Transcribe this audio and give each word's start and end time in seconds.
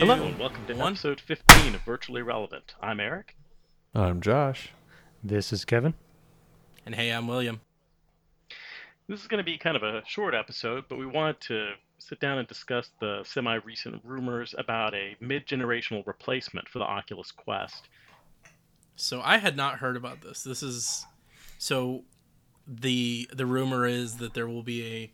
Hello, 0.00 0.24
and 0.24 0.38
welcome 0.38 0.66
to 0.66 0.74
episode 0.74 1.20
15 1.20 1.74
of 1.76 1.82
Virtually 1.82 2.22
Relevant. 2.22 2.74
I'm 2.82 2.98
Eric. 2.98 3.36
I'm 3.94 4.20
Josh. 4.20 4.70
This 5.22 5.52
is 5.52 5.64
Kevin. 5.64 5.94
And 6.84 6.96
hey, 6.96 7.10
I'm 7.10 7.28
William. 7.28 7.60
This 9.06 9.20
is 9.20 9.28
going 9.28 9.38
to 9.38 9.44
be 9.44 9.56
kind 9.56 9.76
of 9.76 9.82
a 9.84 10.02
short 10.06 10.34
episode, 10.34 10.86
but 10.88 10.98
we 10.98 11.06
wanted 11.06 11.40
to 11.42 11.72
sit 11.98 12.18
down 12.18 12.38
and 12.38 12.48
discuss 12.48 12.90
the 13.00 13.22
semi 13.24 13.54
recent 13.56 14.00
rumors 14.04 14.54
about 14.56 14.94
a 14.94 15.16
mid 15.20 15.46
generational 15.46 16.06
replacement 16.06 16.68
for 16.68 16.78
the 16.78 16.84
Oculus 16.84 17.30
Quest. 17.30 17.88
So 19.00 19.20
I 19.22 19.38
had 19.38 19.56
not 19.56 19.78
heard 19.78 19.96
about 19.96 20.22
this. 20.22 20.42
This 20.42 20.62
is 20.62 21.06
so 21.58 22.04
the 22.66 23.28
the 23.32 23.46
rumor 23.46 23.86
is 23.86 24.18
that 24.18 24.34
there 24.34 24.46
will 24.46 24.62
be 24.62 24.86
a 24.86 25.12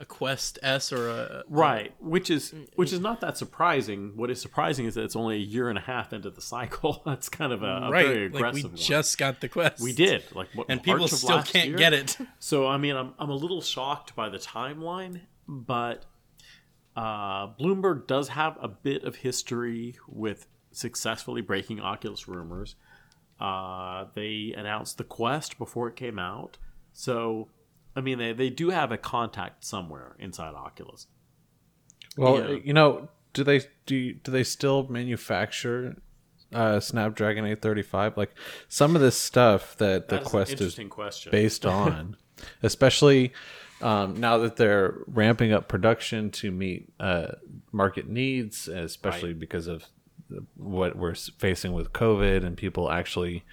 a 0.00 0.04
Quest 0.06 0.58
S 0.62 0.92
or 0.92 1.10
a 1.10 1.44
right, 1.48 1.92
which 2.00 2.30
is 2.30 2.54
which 2.74 2.92
is 2.92 3.00
not 3.00 3.20
that 3.20 3.36
surprising. 3.36 4.12
What 4.16 4.30
is 4.30 4.40
surprising 4.40 4.86
is 4.86 4.94
that 4.94 5.04
it's 5.04 5.14
only 5.14 5.36
a 5.36 5.40
year 5.40 5.68
and 5.68 5.76
a 5.76 5.82
half 5.82 6.12
into 6.12 6.30
the 6.30 6.40
cycle. 6.40 7.02
That's 7.06 7.28
kind 7.28 7.52
of 7.52 7.62
a, 7.62 7.66
a 7.66 7.90
right. 7.90 8.06
very 8.06 8.26
aggressive 8.26 8.42
like 8.42 8.54
we 8.54 8.68
one. 8.70 8.76
just 8.76 9.18
got 9.18 9.40
the 9.40 9.48
Quest. 9.48 9.80
We 9.80 9.92
did 9.92 10.24
like 10.34 10.48
what, 10.54 10.66
and 10.70 10.82
people 10.82 11.06
still 11.06 11.42
can't 11.42 11.68
year? 11.68 11.78
get 11.78 11.92
it. 11.92 12.16
So 12.38 12.66
I 12.66 12.78
mean, 12.78 12.96
I'm 12.96 13.14
I'm 13.18 13.30
a 13.30 13.34
little 13.34 13.60
shocked 13.60 14.16
by 14.16 14.30
the 14.30 14.38
timeline, 14.38 15.20
but 15.46 16.06
uh, 16.96 17.48
Bloomberg 17.48 18.06
does 18.06 18.28
have 18.28 18.56
a 18.60 18.68
bit 18.68 19.04
of 19.04 19.16
history 19.16 19.96
with 20.08 20.46
successfully 20.72 21.42
breaking 21.42 21.80
Oculus 21.80 22.26
rumors. 22.26 22.74
Uh, 23.40 24.06
they 24.14 24.54
announced 24.56 24.98
the 24.98 25.04
Quest 25.04 25.56
before 25.58 25.88
it 25.88 25.96
came 25.96 26.18
out, 26.18 26.58
so 26.92 27.48
I 27.96 28.00
mean, 28.02 28.18
they, 28.18 28.32
they 28.32 28.50
do 28.50 28.70
have 28.70 28.92
a 28.92 28.98
contact 28.98 29.64
somewhere 29.64 30.14
inside 30.18 30.54
Oculus. 30.54 31.06
Well, 32.16 32.38
Yeah. 32.38 32.58
you 32.62 32.72
know, 32.72 33.08
do 33.32 33.42
they 33.44 33.62
do 33.86 33.96
you- 33.96 34.14
do 34.14 34.30
they 34.30 34.44
still 34.44 34.86
manufacture 34.88 35.96
uh, 36.52 36.80
Snapdragon 36.80 37.44
835? 37.44 38.16
Like 38.16 38.34
some 38.68 38.94
of 38.96 39.00
this 39.02 39.16
stuff 39.16 39.76
that 39.78 40.08
the 40.08 40.16
That 40.16 40.20
is 40.22 40.26
an 40.26 40.30
Quest 40.30 40.60
is 40.60 40.80
question. 40.90 41.30
based 41.32 41.64
on, 41.80 42.16
especially 42.62 43.32
um, 43.80 44.20
now 44.20 44.36
that 44.38 44.56
they're 44.56 44.98
ramping 45.06 45.52
up 45.52 45.66
production 45.68 46.30
to 46.32 46.50
meet 46.50 46.92
uh, 47.00 47.28
market 47.72 48.08
needs, 48.08 48.68
especially 48.68 49.32
because 49.32 49.66
of 49.66 49.80
the- 49.82 49.86
what 50.56 50.96
we're 50.96 51.14
facing 51.14 51.72
with 51.72 51.92
COVID 51.92 52.44
and 52.44 52.56
people 52.56 52.90
actually 52.90 53.44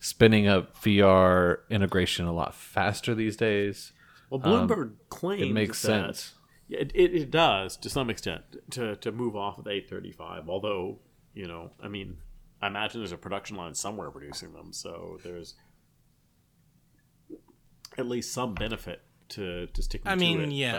spinning 0.00 0.46
up 0.46 0.76
VR 0.82 1.58
integration 1.70 2.26
a 2.26 2.32
lot 2.32 2.54
faster 2.54 3.14
these 3.14 3.36
days. 3.36 3.92
Well, 4.30 4.40
Bloomberg 4.40 4.92
claims 5.08 5.42
Um, 5.42 5.48
It 5.50 5.52
makes 5.54 5.80
that- 5.82 5.86
sense. 5.88 6.34
Yeah, 6.66 6.78
it, 6.80 6.92
it, 6.94 7.14
it 7.14 7.30
does 7.30 7.76
to 7.78 7.90
some 7.90 8.08
extent 8.08 8.42
to, 8.70 8.96
to 8.96 9.12
move 9.12 9.36
off 9.36 9.58
of 9.58 9.64
the 9.64 9.70
835. 9.70 10.48
Although, 10.48 10.98
you 11.34 11.46
know, 11.46 11.72
I 11.82 11.88
mean, 11.88 12.16
I 12.62 12.68
imagine 12.68 13.00
there's 13.00 13.12
a 13.12 13.18
production 13.18 13.56
line 13.58 13.74
somewhere 13.74 14.10
producing 14.10 14.54
them, 14.54 14.72
so 14.72 15.18
there's 15.22 15.54
at 17.98 18.06
least 18.06 18.32
some 18.32 18.54
benefit 18.54 19.02
to, 19.30 19.66
to 19.68 19.82
sticking 19.82 20.08
I 20.08 20.14
to 20.14 20.20
mean, 20.20 20.40
it. 20.40 20.50
yeah. 20.52 20.78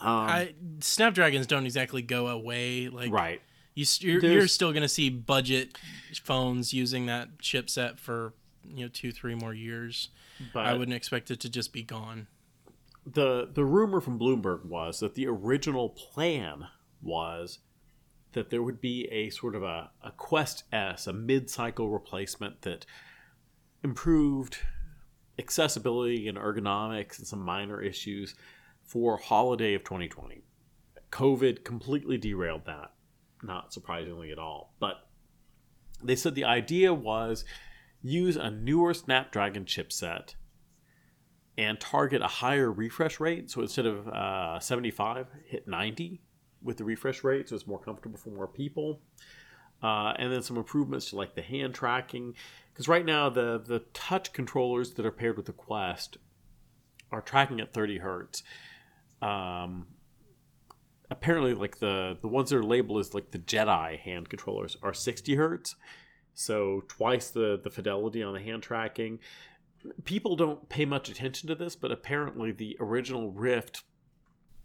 but, 0.00 0.06
um, 0.06 0.16
I 0.28 0.54
Snapdragons 0.80 1.46
don't 1.46 1.64
exactly 1.66 2.02
go 2.02 2.28
away. 2.28 2.88
Like 2.88 3.12
right. 3.12 3.42
You, 3.78 3.86
you're, 4.00 4.24
you're 4.24 4.48
still 4.48 4.72
going 4.72 4.82
to 4.82 4.88
see 4.88 5.08
budget 5.08 5.78
phones 6.24 6.72
using 6.72 7.06
that 7.06 7.38
chipset 7.38 7.98
for 7.98 8.34
you 8.64 8.84
know 8.84 8.88
two, 8.88 9.12
three 9.12 9.34
more 9.34 9.54
years. 9.54 10.08
But 10.52 10.66
I 10.66 10.74
wouldn't 10.74 10.96
expect 10.96 11.30
it 11.30 11.40
to 11.40 11.48
just 11.48 11.72
be 11.72 11.82
gone. 11.82 12.26
the 13.06 13.48
the 13.52 13.64
rumor 13.64 14.00
from 14.00 14.18
Bloomberg 14.18 14.64
was 14.64 15.00
that 15.00 15.14
the 15.14 15.26
original 15.26 15.90
plan 15.90 16.66
was 17.00 17.60
that 18.32 18.50
there 18.50 18.62
would 18.62 18.80
be 18.80 19.06
a 19.10 19.30
sort 19.30 19.54
of 19.54 19.62
a, 19.62 19.90
a 20.02 20.10
Quest 20.12 20.64
S, 20.72 21.06
a 21.06 21.12
mid-cycle 21.12 21.88
replacement 21.88 22.62
that 22.62 22.84
improved 23.82 24.58
accessibility 25.38 26.28
and 26.28 26.36
ergonomics 26.36 27.18
and 27.18 27.26
some 27.26 27.40
minor 27.40 27.80
issues 27.80 28.34
for 28.82 29.16
holiday 29.16 29.74
of 29.74 29.82
2020. 29.84 30.42
COVID 31.10 31.64
completely 31.64 32.18
derailed 32.18 32.66
that, 32.66 32.92
not 33.42 33.72
surprisingly 33.72 34.32
at 34.32 34.38
all. 34.38 34.74
But 34.80 35.08
they 36.02 36.16
said 36.16 36.34
the 36.34 36.44
idea 36.44 36.94
was 36.94 37.44
use 38.02 38.36
a 38.36 38.50
newer 38.50 38.94
Snapdragon 38.94 39.64
chipset 39.64 40.34
and 41.56 41.80
target 41.80 42.22
a 42.22 42.28
higher 42.28 42.70
refresh 42.70 43.18
rate. 43.18 43.50
So 43.50 43.62
instead 43.62 43.86
of 43.86 44.06
uh, 44.08 44.60
75, 44.60 45.26
hit 45.44 45.66
90 45.66 46.20
with 46.62 46.76
the 46.76 46.84
refresh 46.84 47.24
rate, 47.24 47.48
so 47.48 47.56
it's 47.56 47.66
more 47.66 47.80
comfortable 47.80 48.18
for 48.18 48.30
more 48.30 48.46
people. 48.46 49.00
Uh, 49.82 50.12
and 50.18 50.32
then 50.32 50.42
some 50.42 50.56
improvements 50.56 51.10
to 51.10 51.16
like 51.16 51.34
the 51.34 51.42
hand 51.42 51.74
tracking, 51.74 52.34
because 52.72 52.88
right 52.88 53.04
now 53.04 53.28
the 53.28 53.62
the 53.64 53.78
touch 53.92 54.32
controllers 54.32 54.94
that 54.94 55.06
are 55.06 55.12
paired 55.12 55.36
with 55.36 55.46
the 55.46 55.52
Quest 55.52 56.16
are 57.12 57.20
tracking 57.20 57.60
at 57.60 57.72
30 57.72 57.98
hertz. 57.98 58.42
Um, 59.22 59.86
apparently, 61.10 61.54
like 61.54 61.78
the 61.78 62.16
the 62.20 62.28
ones 62.28 62.50
that 62.50 62.56
are 62.56 62.64
labeled 62.64 63.00
as 63.00 63.14
like 63.14 63.30
the 63.30 63.38
Jedi 63.38 63.98
hand 63.98 64.28
controllers 64.28 64.76
are 64.82 64.94
60 64.94 65.34
hertz, 65.34 65.76
so 66.34 66.82
twice 66.88 67.30
the 67.30 67.60
the 67.62 67.70
fidelity 67.70 68.22
on 68.22 68.34
the 68.34 68.40
hand 68.40 68.62
tracking 68.62 69.18
people 70.04 70.36
don't 70.36 70.68
pay 70.68 70.84
much 70.84 71.08
attention 71.08 71.48
to 71.48 71.54
this, 71.54 71.76
but 71.76 71.92
apparently 71.92 72.52
the 72.52 72.76
original 72.80 73.30
Rift 73.30 73.82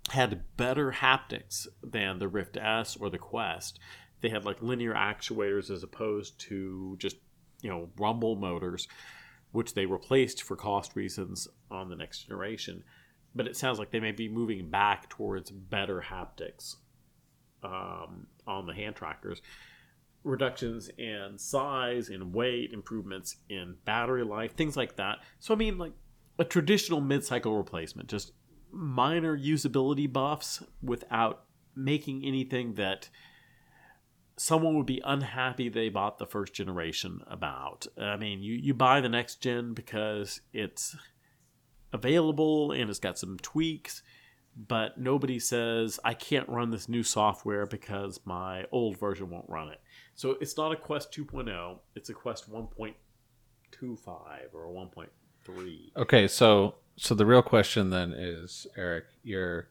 had 0.09 0.43
better 0.57 0.91
haptics 0.91 1.67
than 1.81 2.19
the 2.19 2.27
Rift 2.27 2.57
S 2.57 2.97
or 2.97 3.09
the 3.09 3.17
Quest. 3.17 3.79
They 4.21 4.29
had 4.29 4.45
like 4.45 4.61
linear 4.61 4.93
actuators 4.93 5.69
as 5.69 5.83
opposed 5.83 6.39
to 6.41 6.95
just, 6.97 7.17
you 7.61 7.69
know, 7.69 7.89
rumble 7.97 8.35
motors, 8.35 8.87
which 9.51 9.73
they 9.73 9.85
replaced 9.85 10.41
for 10.43 10.55
cost 10.55 10.95
reasons 10.95 11.47
on 11.69 11.89
the 11.89 11.95
next 11.95 12.23
generation. 12.23 12.83
But 13.35 13.47
it 13.47 13.57
sounds 13.57 13.79
like 13.79 13.91
they 13.91 13.99
may 13.99 14.11
be 14.11 14.29
moving 14.29 14.69
back 14.69 15.09
towards 15.09 15.49
better 15.49 16.03
haptics 16.07 16.75
um, 17.63 18.27
on 18.45 18.67
the 18.67 18.73
hand 18.73 18.95
trackers 18.95 19.41
reductions 20.23 20.89
in 20.97 21.37
size, 21.37 22.09
in 22.09 22.31
weight, 22.31 22.71
improvements 22.73 23.37
in 23.49 23.75
battery 23.85 24.23
life, 24.23 24.55
things 24.55 24.77
like 24.77 24.95
that. 24.95 25.19
So 25.39 25.53
I 25.53 25.57
mean, 25.57 25.77
like 25.77 25.93
a 26.39 26.45
traditional 26.45 27.01
mid-cycle 27.01 27.55
replacement, 27.55 28.09
just 28.09 28.31
minor 28.71 29.37
usability 29.37 30.11
buffs 30.11 30.63
without 30.81 31.45
making 31.75 32.23
anything 32.23 32.73
that 32.75 33.09
someone 34.35 34.75
would 34.75 34.85
be 34.85 35.01
unhappy 35.05 35.69
they 35.69 35.89
bought 35.89 36.17
the 36.17 36.25
first 36.25 36.53
generation 36.53 37.21
about. 37.27 37.85
I 37.97 38.17
mean, 38.17 38.41
you 38.41 38.55
you 38.55 38.73
buy 38.73 39.01
the 39.01 39.09
next 39.09 39.41
gen 39.41 39.73
because 39.73 40.41
it's 40.53 40.95
available 41.93 42.71
and 42.71 42.89
it's 42.89 42.99
got 42.99 43.17
some 43.17 43.37
tweaks 43.41 44.01
but 44.67 44.99
nobody 44.99 45.39
says 45.39 45.99
I 46.03 46.13
can't 46.13 46.47
run 46.49 46.69
this 46.69 46.87
new 46.87 47.01
software 47.01 47.65
because 47.65 48.19
my 48.25 48.65
old 48.71 48.99
version 48.99 49.31
won't 49.31 49.49
run 49.49 49.69
it. 49.69 49.79
So 50.13 50.37
it's 50.39 50.55
not 50.57 50.71
a 50.71 50.75
Quest 50.75 51.11
2.0, 51.11 51.79
it's 51.95 52.09
a 52.09 52.13
Quest 52.13 52.51
1.25 52.51 52.93
or 54.53 54.67
1.3. 54.67 55.77
Okay, 55.97 56.27
so 56.27 56.75
so 56.95 57.15
the 57.15 57.25
real 57.25 57.41
question 57.41 57.89
then 57.89 58.13
is, 58.13 58.67
Eric, 58.77 59.05
you're 59.23 59.67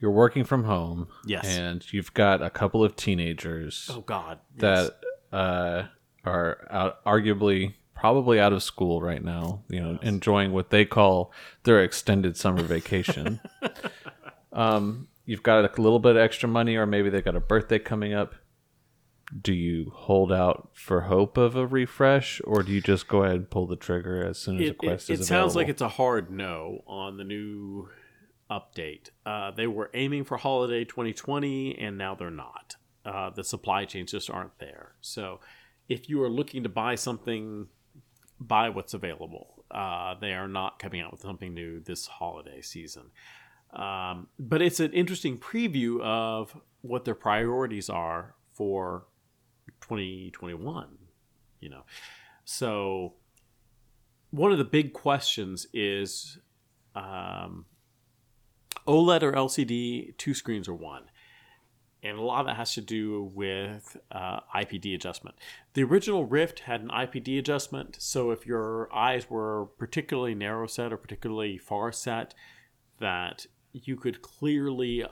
you're 0.00 0.10
working 0.10 0.44
from 0.44 0.64
home, 0.64 1.08
Yes. 1.26 1.44
and 1.46 1.84
you've 1.92 2.12
got 2.14 2.42
a 2.42 2.50
couple 2.50 2.82
of 2.82 2.96
teenagers 2.96 3.88
Oh 3.92 4.00
god. 4.00 4.38
yes. 4.56 4.90
that 5.30 5.36
uh, 5.36 5.86
are 6.24 6.66
out, 6.70 7.04
arguably 7.04 7.74
probably 7.94 8.40
out 8.40 8.52
of 8.52 8.62
school 8.62 9.00
right 9.00 9.22
now, 9.22 9.62
you 9.68 9.80
know, 9.80 9.98
enjoying 10.02 10.52
what 10.52 10.70
they 10.70 10.84
call 10.84 11.32
their 11.64 11.82
extended 11.82 12.36
summer 12.36 12.62
vacation. 12.62 13.40
um, 14.52 15.08
you've 15.24 15.42
got 15.42 15.64
a 15.64 15.80
little 15.80 15.98
bit 15.98 16.12
of 16.12 16.18
extra 16.18 16.48
money, 16.48 16.76
or 16.76 16.86
maybe 16.86 17.10
they've 17.10 17.24
got 17.24 17.36
a 17.36 17.40
birthday 17.40 17.78
coming 17.78 18.12
up. 18.12 18.34
Do 19.40 19.54
you 19.54 19.92
hold 19.94 20.30
out 20.30 20.70
for 20.74 21.02
hope 21.02 21.38
of 21.38 21.56
a 21.56 21.66
refresh, 21.66 22.40
or 22.44 22.62
do 22.62 22.72
you 22.72 22.80
just 22.80 23.08
go 23.08 23.22
ahead 23.22 23.36
and 23.36 23.50
pull 23.50 23.66
the 23.66 23.76
trigger 23.76 24.26
as 24.26 24.38
soon 24.38 24.56
as 24.56 24.68
it, 24.68 24.78
the 24.78 24.86
quest 24.86 25.08
it, 25.08 25.14
is 25.14 25.20
it 25.20 25.24
sounds 25.24 25.56
like 25.56 25.68
it's 25.68 25.80
a 25.80 25.88
hard 25.88 26.30
no 26.30 26.82
on 26.86 27.16
the 27.16 27.24
new 27.24 27.88
update. 28.50 29.10
Uh, 29.24 29.50
they 29.50 29.66
were 29.66 29.90
aiming 29.94 30.24
for 30.24 30.36
holiday 30.36 30.84
2020, 30.84 31.78
and 31.78 31.96
now 31.96 32.14
they're 32.14 32.30
not. 32.30 32.76
Uh, 33.04 33.30
the 33.30 33.42
supply 33.42 33.84
chains 33.84 34.12
just 34.12 34.30
aren't 34.30 34.58
there. 34.58 34.92
So, 35.00 35.40
if 35.88 36.08
you 36.08 36.22
are 36.22 36.28
looking 36.30 36.62
to 36.62 36.68
buy 36.68 36.94
something, 36.94 37.68
buy 38.42 38.68
what's 38.68 38.94
available. 38.94 39.64
Uh, 39.70 40.14
they 40.20 40.32
are 40.32 40.48
not 40.48 40.78
coming 40.78 41.00
out 41.00 41.12
with 41.12 41.20
something 41.20 41.54
new 41.54 41.80
this 41.80 42.06
holiday 42.06 42.60
season. 42.60 43.10
Um, 43.72 44.28
but 44.38 44.60
it's 44.60 44.80
an 44.80 44.92
interesting 44.92 45.38
preview 45.38 46.00
of 46.02 46.54
what 46.82 47.04
their 47.04 47.14
priorities 47.14 47.88
are 47.88 48.34
for 48.52 49.06
2021 49.80 50.98
you 51.62 51.70
know. 51.70 51.84
So 52.44 53.14
one 54.30 54.52
of 54.52 54.58
the 54.58 54.64
big 54.64 54.92
questions 54.92 55.66
is 55.72 56.38
um, 56.94 57.64
OLED 58.86 59.22
or 59.22 59.32
LCD, 59.32 60.18
two 60.18 60.34
screens 60.34 60.68
or 60.68 60.74
one. 60.74 61.04
And 62.02 62.18
a 62.18 62.22
lot 62.22 62.40
of 62.40 62.46
that 62.46 62.56
has 62.56 62.74
to 62.74 62.80
do 62.80 63.30
with 63.32 63.96
uh, 64.10 64.40
IPD 64.54 64.94
adjustment. 64.94 65.36
The 65.74 65.84
original 65.84 66.24
Rift 66.24 66.60
had 66.60 66.80
an 66.80 66.88
IPD 66.88 67.38
adjustment, 67.38 67.96
so 68.00 68.32
if 68.32 68.44
your 68.44 68.92
eyes 68.92 69.30
were 69.30 69.66
particularly 69.78 70.34
narrow 70.34 70.66
set 70.66 70.92
or 70.92 70.96
particularly 70.96 71.58
far 71.58 71.92
set, 71.92 72.34
that 72.98 73.46
you 73.72 73.96
could 73.96 74.20
clearly 74.20 75.04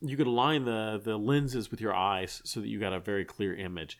you 0.00 0.16
could 0.16 0.26
align 0.26 0.64
the 0.64 1.00
the 1.02 1.16
lenses 1.16 1.70
with 1.70 1.80
your 1.80 1.94
eyes 1.94 2.42
so 2.44 2.60
that 2.60 2.68
you 2.68 2.80
got 2.80 2.92
a 2.92 3.00
very 3.00 3.24
clear 3.24 3.54
image. 3.54 3.98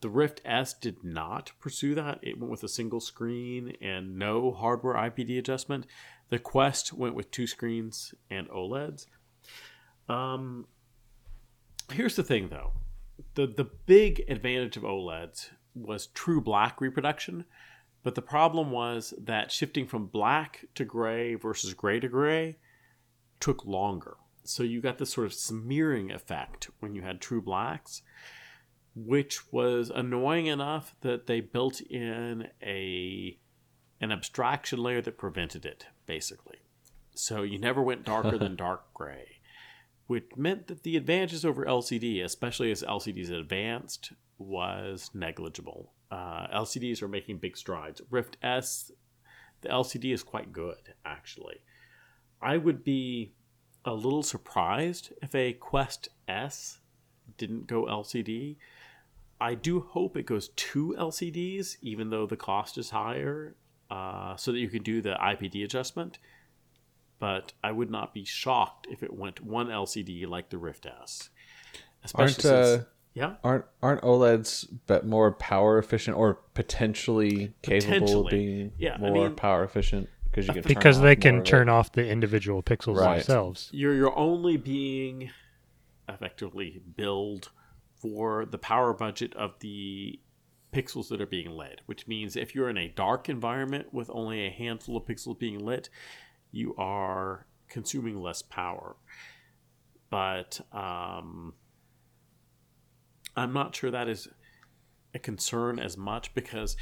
The 0.00 0.10
Rift 0.10 0.40
S 0.44 0.74
did 0.74 1.02
not 1.02 1.52
pursue 1.60 1.94
that. 1.96 2.20
It 2.22 2.38
went 2.38 2.50
with 2.50 2.62
a 2.62 2.68
single 2.68 3.00
screen 3.00 3.76
and 3.80 4.16
no 4.16 4.52
hardware 4.52 4.94
IPD 4.94 5.38
adjustment. 5.38 5.86
The 6.28 6.38
Quest 6.38 6.92
went 6.92 7.14
with 7.14 7.30
two 7.30 7.46
screens 7.46 8.14
and 8.30 8.48
OLEDs. 8.48 9.06
Um, 10.08 10.66
here's 11.92 12.16
the 12.16 12.22
thing, 12.22 12.48
though. 12.48 12.72
the 13.34 13.46
The 13.46 13.70
big 13.86 14.24
advantage 14.28 14.76
of 14.76 14.82
OLEDs 14.82 15.50
was 15.74 16.08
true 16.08 16.40
black 16.40 16.80
reproduction, 16.80 17.44
but 18.02 18.14
the 18.14 18.22
problem 18.22 18.70
was 18.70 19.14
that 19.18 19.52
shifting 19.52 19.86
from 19.86 20.06
black 20.06 20.64
to 20.74 20.84
gray 20.84 21.34
versus 21.34 21.74
gray 21.74 22.00
to 22.00 22.08
gray 22.08 22.58
took 23.40 23.64
longer. 23.64 24.16
So 24.44 24.62
you 24.62 24.80
got 24.80 24.98
this 24.98 25.10
sort 25.12 25.26
of 25.26 25.34
smearing 25.34 26.10
effect 26.10 26.70
when 26.80 26.94
you 26.94 27.02
had 27.02 27.20
true 27.20 27.42
blacks 27.42 28.02
which 29.04 29.52
was 29.52 29.90
annoying 29.90 30.46
enough 30.46 30.94
that 31.02 31.26
they 31.26 31.40
built 31.40 31.80
in 31.82 32.48
a 32.62 33.38
an 34.00 34.12
abstraction 34.12 34.80
layer 34.80 35.00
that 35.00 35.18
prevented 35.18 35.64
it 35.64 35.86
basically 36.06 36.58
so 37.14 37.42
you 37.42 37.58
never 37.58 37.82
went 37.82 38.04
darker 38.04 38.38
than 38.38 38.56
dark 38.56 38.92
gray 38.94 39.37
which 40.08 40.24
meant 40.36 40.66
that 40.66 40.82
the 40.82 40.96
advantages 40.96 41.44
over 41.44 41.64
lcd 41.64 42.24
especially 42.24 42.72
as 42.72 42.82
lcds 42.82 43.30
advanced 43.30 44.12
was 44.38 45.10
negligible. 45.14 45.92
Uh, 46.10 46.48
lcds 46.48 47.00
are 47.02 47.08
making 47.08 47.38
big 47.38 47.56
strides. 47.56 48.02
Rift 48.10 48.36
s 48.42 48.90
the 49.60 49.68
lcd 49.68 50.12
is 50.12 50.22
quite 50.22 50.52
good 50.52 50.94
actually. 51.04 51.62
I 52.42 52.56
would 52.56 52.82
be 52.82 53.34
a 53.84 53.94
little 53.94 54.22
surprised 54.24 55.12
if 55.22 55.34
a 55.34 55.52
quest 55.52 56.08
s 56.26 56.80
didn't 57.36 57.68
go 57.68 57.84
lcd 57.84 58.56
I 59.40 59.54
do 59.54 59.80
hope 59.80 60.16
it 60.16 60.26
goes 60.26 60.48
two 60.56 60.94
LCDs, 60.98 61.76
even 61.82 62.10
though 62.10 62.26
the 62.26 62.36
cost 62.36 62.76
is 62.76 62.90
higher, 62.90 63.54
uh, 63.90 64.36
so 64.36 64.52
that 64.52 64.58
you 64.58 64.68
can 64.68 64.82
do 64.82 65.00
the 65.00 65.14
IPD 65.14 65.64
adjustment. 65.64 66.18
But 67.18 67.52
I 67.64 67.72
would 67.72 67.90
not 67.90 68.14
be 68.14 68.24
shocked 68.24 68.86
if 68.90 69.02
it 69.02 69.12
went 69.12 69.42
one 69.42 69.68
LCD 69.68 70.28
like 70.28 70.50
the 70.50 70.58
Rift 70.58 70.86
S. 70.86 71.30
Especially 72.04 72.22
aren't, 72.22 72.34
since, 72.42 72.44
uh, 72.46 72.84
yeah, 73.14 73.34
aren't 73.42 73.64
aren't 73.82 74.02
OLEDs 74.02 74.68
but 74.86 75.04
more 75.04 75.32
power 75.32 75.78
efficient 75.78 76.16
or 76.16 76.34
potentially 76.54 77.52
capable 77.62 78.26
of 78.26 78.30
being 78.30 78.72
yeah, 78.78 78.96
more 78.98 79.10
I 79.10 79.28
mean, 79.28 79.34
power 79.34 79.64
efficient? 79.64 80.08
Because 80.30 80.46
you 80.46 80.54
can 80.54 80.62
because 80.62 81.00
they 81.00 81.16
can 81.16 81.42
turn 81.42 81.68
off 81.68 81.90
the 81.92 82.06
individual 82.06 82.62
pixels 82.62 82.96
right. 82.96 83.16
themselves. 83.16 83.70
You're 83.72 83.94
you're 83.94 84.16
only 84.16 84.56
being 84.56 85.30
effectively 86.08 86.80
billed 86.96 87.50
for 87.96 88.46
the 88.46 88.58
power 88.58 88.92
budget 88.92 89.34
of 89.34 89.58
the 89.60 90.20
pixels 90.72 91.08
that 91.08 91.20
are 91.20 91.26
being 91.26 91.50
lit, 91.50 91.80
which 91.86 92.06
means 92.06 92.36
if 92.36 92.54
you're 92.54 92.68
in 92.68 92.76
a 92.76 92.88
dark 92.88 93.28
environment 93.28 93.92
with 93.92 94.10
only 94.12 94.46
a 94.46 94.50
handful 94.50 94.96
of 94.96 95.04
pixels 95.04 95.38
being 95.38 95.58
lit, 95.58 95.88
you 96.50 96.74
are 96.76 97.46
consuming 97.68 98.20
less 98.20 98.42
power. 98.42 98.96
But 100.10 100.60
um, 100.72 101.54
I'm 103.36 103.52
not 103.52 103.74
sure 103.74 103.90
that 103.90 104.08
is 104.08 104.28
a 105.14 105.18
concern 105.18 105.78
as 105.78 105.96
much 105.96 106.34
because 106.34 106.76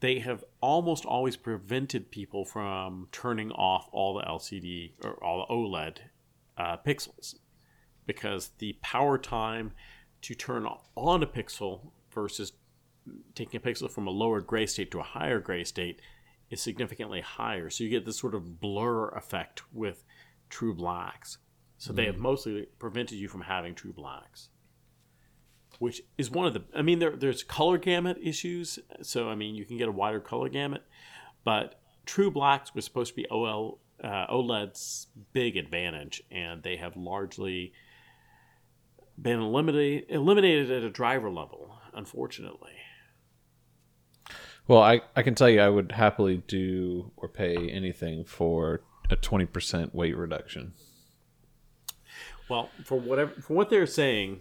they 0.00 0.18
have 0.18 0.44
almost 0.60 1.04
always 1.04 1.36
prevented 1.36 2.10
people 2.10 2.44
from 2.44 3.08
turning 3.12 3.52
off 3.52 3.88
all 3.92 4.14
the 4.14 4.24
LCD 4.24 4.92
or 5.04 5.22
all 5.22 5.46
the 5.46 5.54
OLED 5.54 5.98
uh, 6.58 6.76
pixels 6.84 7.36
because 8.06 8.50
the 8.58 8.76
power 8.82 9.16
time 9.16 9.72
to 10.22 10.34
turn 10.34 10.66
on 10.96 11.22
a 11.22 11.26
pixel 11.26 11.92
versus 12.12 12.52
taking 13.34 13.58
a 13.58 13.60
pixel 13.60 13.90
from 13.90 14.06
a 14.06 14.10
lower 14.10 14.40
gray 14.40 14.66
state 14.66 14.90
to 14.90 15.00
a 15.00 15.04
higher 15.04 15.40
gray 15.40 15.64
state 15.64 16.00
is 16.52 16.60
significantly 16.60 17.22
higher. 17.22 17.70
So 17.70 17.82
you 17.82 17.90
get 17.90 18.04
this 18.04 18.18
sort 18.18 18.34
of 18.34 18.60
blur 18.60 19.08
effect 19.08 19.62
with 19.72 20.04
true 20.50 20.74
blacks. 20.74 21.38
So 21.78 21.92
mm. 21.92 21.96
they 21.96 22.04
have 22.04 22.16
mm. 22.16 22.20
mostly 22.20 22.66
prevented 22.78 23.18
you 23.18 23.26
from 23.26 23.40
having 23.40 23.74
true 23.74 23.94
blacks, 23.94 24.50
which 25.78 26.02
is 26.18 26.30
one 26.30 26.46
of 26.46 26.52
the. 26.52 26.62
I 26.76 26.82
mean, 26.82 26.98
there, 26.98 27.16
there's 27.16 27.42
color 27.42 27.78
gamut 27.78 28.18
issues. 28.22 28.78
So 29.00 29.30
I 29.30 29.34
mean, 29.34 29.54
you 29.54 29.64
can 29.64 29.78
get 29.78 29.88
a 29.88 29.92
wider 29.92 30.20
color 30.20 30.50
gamut, 30.50 30.82
but 31.42 31.80
true 32.04 32.30
blacks 32.30 32.74
was 32.74 32.84
supposed 32.84 33.10
to 33.10 33.16
be 33.16 33.26
OL 33.30 33.80
uh, 34.04 34.26
OLED's 34.26 35.06
big 35.32 35.56
advantage, 35.56 36.22
and 36.30 36.62
they 36.62 36.76
have 36.76 36.96
largely 36.96 37.72
been 39.20 39.40
eliminated 39.40 40.04
eliminated 40.10 40.70
at 40.70 40.82
a 40.82 40.90
driver 40.90 41.30
level, 41.30 41.78
unfortunately. 41.94 42.72
Well, 44.68 44.80
I, 44.80 45.00
I 45.16 45.22
can 45.22 45.34
tell 45.34 45.48
you 45.48 45.60
I 45.60 45.68
would 45.68 45.92
happily 45.92 46.42
do 46.46 47.10
or 47.16 47.28
pay 47.28 47.68
anything 47.70 48.24
for 48.24 48.82
a 49.10 49.16
20% 49.16 49.94
weight 49.94 50.16
reduction. 50.16 50.72
Well, 52.48 52.70
for 52.84 52.98
whatever 52.98 53.32
for 53.40 53.54
what 53.54 53.70
they're 53.70 53.86
saying, 53.86 54.40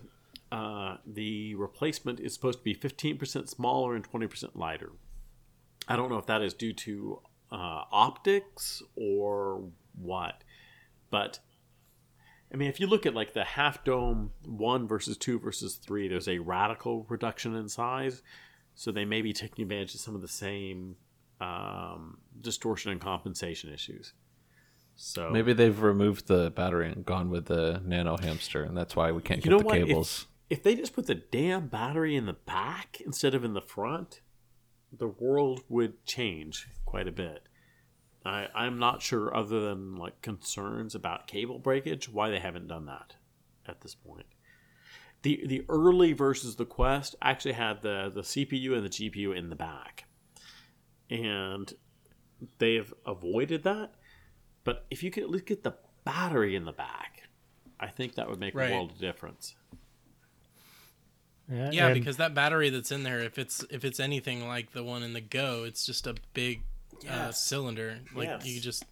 uh, 0.51 0.97
the 1.05 1.55
replacement 1.55 2.19
is 2.19 2.33
supposed 2.33 2.59
to 2.59 2.63
be 2.63 2.75
15% 2.75 3.47
smaller 3.47 3.95
and 3.95 4.09
20% 4.09 4.49
lighter. 4.55 4.91
I 5.87 5.95
don't 5.95 6.09
know 6.09 6.17
if 6.17 6.25
that 6.25 6.41
is 6.41 6.53
due 6.53 6.73
to 6.73 7.21
uh, 7.51 7.83
optics 7.91 8.83
or 8.95 9.63
what, 10.01 10.43
but 11.09 11.39
I 12.53 12.57
mean, 12.57 12.69
if 12.69 12.79
you 12.79 12.87
look 12.87 13.05
at 13.05 13.15
like 13.15 13.33
the 13.33 13.43
half 13.43 13.83
dome 13.83 14.31
one 14.45 14.87
versus 14.87 15.17
two 15.17 15.39
versus 15.39 15.75
three, 15.75 16.07
there's 16.07 16.27
a 16.27 16.39
radical 16.39 17.05
reduction 17.07 17.55
in 17.55 17.69
size. 17.69 18.21
So 18.81 18.91
they 18.91 19.05
may 19.05 19.21
be 19.21 19.31
taking 19.31 19.61
advantage 19.61 19.93
of 19.93 20.01
some 20.01 20.15
of 20.15 20.21
the 20.21 20.27
same 20.27 20.95
um, 21.39 22.17
distortion 22.41 22.91
and 22.91 22.99
compensation 22.99 23.71
issues. 23.71 24.13
So 24.95 25.29
maybe 25.29 25.53
they've 25.53 25.79
removed 25.79 26.25
the 26.25 26.49
battery 26.49 26.91
and 26.91 27.05
gone 27.05 27.29
with 27.29 27.45
the 27.45 27.79
nano 27.85 28.17
hamster, 28.17 28.63
and 28.63 28.75
that's 28.75 28.95
why 28.95 29.11
we 29.11 29.21
can't 29.21 29.39
get 29.39 29.51
the 29.51 29.59
what? 29.59 29.75
cables. 29.75 30.25
If, 30.49 30.57
if 30.57 30.63
they 30.63 30.73
just 30.73 30.93
put 30.93 31.05
the 31.05 31.13
damn 31.13 31.67
battery 31.67 32.15
in 32.15 32.25
the 32.25 32.33
back 32.33 32.99
instead 33.05 33.35
of 33.35 33.43
in 33.43 33.53
the 33.53 33.61
front, 33.61 34.21
the 34.91 35.09
world 35.09 35.61
would 35.69 36.03
change 36.07 36.67
quite 36.83 37.07
a 37.07 37.11
bit. 37.11 37.43
I, 38.25 38.47
I'm 38.55 38.79
not 38.79 39.03
sure, 39.03 39.37
other 39.37 39.59
than 39.59 39.95
like 39.95 40.23
concerns 40.23 40.95
about 40.95 41.27
cable 41.27 41.59
breakage, 41.59 42.09
why 42.09 42.31
they 42.31 42.39
haven't 42.39 42.67
done 42.67 42.87
that 42.87 43.13
at 43.67 43.81
this 43.81 43.93
point. 43.93 44.25
The 45.23 45.45
the 45.45 45.65
early 45.69 46.13
versus 46.13 46.55
the 46.55 46.65
Quest 46.65 47.15
actually 47.21 47.53
had 47.53 47.81
the 47.81 48.11
the 48.13 48.21
CPU 48.21 48.75
and 48.75 48.85
the 48.85 48.89
GPU 48.89 49.35
in 49.35 49.49
the 49.49 49.55
back, 49.55 50.05
and 51.09 51.71
they've 52.57 52.91
avoided 53.05 53.63
that. 53.63 53.93
But 54.63 54.85
if 54.89 55.03
you 55.03 55.11
could 55.11 55.23
look 55.23 55.29
at 55.29 55.33
least 55.33 55.45
get 55.45 55.63
the 55.63 55.75
battery 56.03 56.55
in 56.55 56.65
the 56.65 56.71
back, 56.71 57.23
I 57.79 57.87
think 57.87 58.15
that 58.15 58.29
would 58.29 58.39
make 58.39 58.55
right. 58.55 58.71
a 58.71 58.73
world 58.73 58.91
of 58.91 58.97
difference. 58.99 59.55
Yeah, 61.51 61.71
yeah 61.71 61.93
because 61.93 62.17
that 62.17 62.33
battery 62.33 62.69
that's 62.69 62.91
in 62.91 63.03
there, 63.03 63.19
if 63.19 63.37
it's 63.37 63.63
if 63.69 63.83
it's 63.83 63.99
anything 63.99 64.47
like 64.47 64.71
the 64.71 64.83
one 64.83 65.03
in 65.03 65.13
the 65.13 65.21
Go, 65.21 65.63
it's 65.65 65.85
just 65.85 66.07
a 66.07 66.15
big 66.33 66.61
yes. 67.03 67.11
uh, 67.13 67.31
cylinder. 67.31 67.99
Like 68.15 68.27
yes. 68.27 68.45
you 68.45 68.61
just 68.61 68.85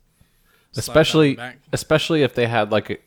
especially 0.75 1.38
especially 1.71 2.24
if 2.24 2.36
they 2.36 2.48
had 2.48 2.71
like 2.71 2.89
a, 2.89 2.98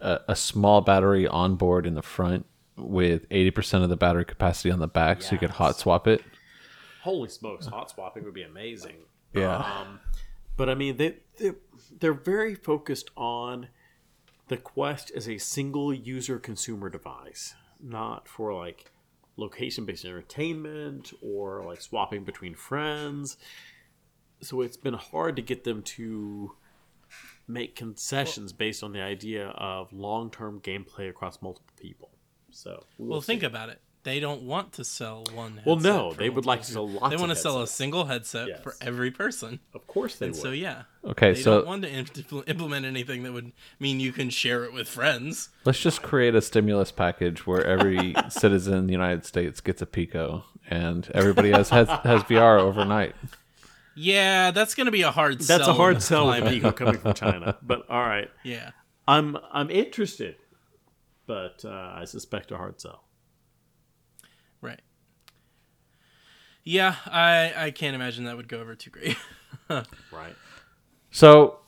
a, 0.00 0.20
a, 0.28 0.36
small 0.36 0.80
battery 0.80 1.28
on 1.28 1.54
board 1.54 1.86
in 1.86 1.94
the 1.94 2.02
front 2.02 2.44
with 2.76 3.28
80% 3.28 3.82
of 3.82 3.88
the 3.88 3.96
battery 3.96 4.24
capacity 4.24 4.70
on 4.70 4.78
the 4.78 4.88
back 4.88 5.22
so 5.22 5.32
you 5.32 5.38
could 5.38 5.50
hot 5.50 5.78
swap 5.78 6.06
it. 6.06 6.22
Holy 7.02 7.28
smokes 7.28 7.66
hot 7.66 7.90
swapping 7.90 8.24
would 8.24 8.34
be 8.34 8.42
amazing. 8.42 8.96
Yeah. 9.32 9.56
Um, 9.56 10.00
but 10.56 10.68
i 10.70 10.74
mean 10.76 10.96
they, 10.96 11.16
they 11.38 11.52
they're 11.98 12.14
very 12.14 12.54
focused 12.54 13.10
on 13.16 13.66
the 14.46 14.56
quest 14.56 15.10
as 15.16 15.28
a 15.28 15.36
single 15.38 15.92
user 15.92 16.38
consumer 16.38 16.88
device 16.88 17.54
not 17.82 18.28
for 18.28 18.54
like 18.54 18.90
location 19.36 19.84
based 19.84 20.04
entertainment 20.04 21.12
or 21.22 21.64
like 21.64 21.80
swapping 21.80 22.24
between 22.24 22.54
friends. 22.54 23.36
So 24.40 24.60
it's 24.60 24.76
been 24.76 24.94
hard 24.94 25.36
to 25.36 25.42
get 25.42 25.64
them 25.64 25.82
to 25.82 26.52
make 27.46 27.76
concessions 27.76 28.52
based 28.52 28.82
on 28.82 28.92
the 28.92 29.00
idea 29.00 29.48
of 29.48 29.92
long-term 29.92 30.60
gameplay 30.60 31.08
across 31.08 31.40
multiple 31.42 31.72
people. 31.78 32.10
So 32.54 32.84
we'll, 32.98 33.08
well 33.10 33.20
think 33.20 33.42
about 33.42 33.68
it. 33.68 33.80
they 34.04 34.20
don't 34.20 34.42
want 34.42 34.72
to 34.74 34.84
sell 34.84 35.24
one. 35.34 35.60
Well, 35.64 35.76
no, 35.76 36.12
they 36.12 36.28
would 36.30 36.46
like 36.46 36.62
to 36.62 36.70
sell 36.70 36.86
people. 36.86 37.00
lots 37.00 37.14
They 37.14 37.20
want 37.20 37.30
to 37.30 37.36
sell 37.36 37.62
a 37.62 37.66
single 37.66 38.04
headset 38.04 38.48
Yes. 38.48 38.60
for 38.62 38.74
every 38.80 39.10
person. 39.10 39.60
Of 39.74 39.86
course 39.86 40.16
they 40.16 40.26
And 40.26 40.34
would. 40.34 40.42
so 40.42 40.50
yeah, 40.50 40.82
Okay, 41.04 41.32
they 41.32 41.40
so 41.42 41.56
don't 41.58 41.66
want 41.66 41.82
to 41.82 41.90
impl- 41.90 42.48
implement 42.48 42.86
anything 42.86 43.22
that 43.24 43.32
would 43.32 43.52
mean 43.80 44.00
you 44.00 44.12
can 44.12 44.30
share 44.30 44.64
it 44.64 44.72
with 44.72 44.88
friends. 44.88 45.48
let's 45.64 45.80
just 45.80 46.02
create 46.02 46.34
a 46.34 46.42
stimulus 46.42 46.92
package 46.92 47.46
where 47.46 47.64
every 47.64 48.14
citizen 48.28 48.74
in 48.74 48.86
the 48.86 48.92
United 48.92 49.24
States 49.26 49.60
gets 49.60 49.82
a 49.82 49.86
Pico 49.86 50.44
and 50.70 51.10
everybody 51.14 51.50
has 51.50 51.70
has, 51.70 51.88
has 51.88 52.22
VR 52.24 52.58
overnight. 52.60 53.14
Yeah, 53.96 54.50
that's 54.50 54.74
going 54.74 54.86
to 54.86 54.90
be 54.92 55.02
a 55.02 55.10
hard. 55.10 55.42
Sell. 55.42 55.58
That's 55.58 55.66
sell 55.66 55.74
a 55.74 55.78
hard 55.78 56.02
sell 56.02 56.26
with 56.26 56.36
climate. 56.38 56.52
Pico 56.54 56.72
coming 56.72 56.98
from 57.00 57.14
China. 57.14 57.56
But 57.62 57.88
all 57.88 58.00
right, 58.02 58.28
Yeah, 58.42 58.70
I'm 59.06 59.36
I'm 59.52 59.70
interested, 59.70 60.36
but 61.26 61.64
uh, 61.64 61.92
I 61.96 62.04
suspect 62.04 62.50
a 62.52 62.56
hard 62.56 62.80
sell. 62.80 63.04
right. 64.60 64.80
Yeah, 66.64 66.96
I 67.06 67.52
I 67.56 67.70
can't 67.70 67.94
imagine 67.94 68.24
that 68.24 68.36
would 68.36 68.48
go 68.48 68.60
over 68.60 68.74
too 68.74 68.90
great. 68.90 69.16
Right. 70.12 70.36
So, 71.10 71.60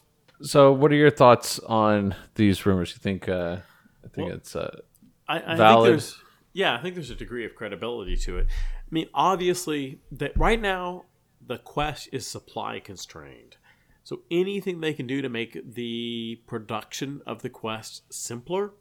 so 0.43 0.71
what 0.73 0.93
are 0.93 0.97
your 0.97 1.11
thoughts 1.11 1.59
on 1.61 2.15
these 2.35 2.67
rumors? 2.67 2.91
You 2.93 2.99
think? 2.99 3.27
Uh, 3.29 3.59
I 4.05 4.09
think 4.09 4.29
Well- 4.29 4.37
it's 4.37 4.55
uh, 4.55 4.81
I, 5.29 5.37
I 5.37 5.41
think 5.41 5.59
Valid. 5.59 5.93
there's 5.93 6.19
yeah, 6.53 6.75
I 6.75 6.83
think 6.83 6.95
there's 6.95 7.11
a 7.11 7.15
degree 7.15 7.45
of 7.47 7.55
credibility 7.55 8.17
to 8.19 8.39
it. 8.39 8.47
I 8.51 8.89
mean, 8.91 9.09
obviously, 9.15 10.01
that 10.13 10.37
right 10.37 10.61
now 10.61 11.05
the 11.47 11.59
Quest 11.59 12.09
is 12.13 12.27
supply 12.27 12.81
constrained, 12.81 13.57
so 14.05 14.21
anything 14.31 14.81
they 14.81 14.93
can 14.93 15.07
do 15.07 15.23
to 15.23 15.29
make 15.29 15.59
the 15.75 16.41
production 16.47 17.23
of 17.27 17.41
the 17.43 17.51
Quest 17.51 18.13
simpler 18.13 18.73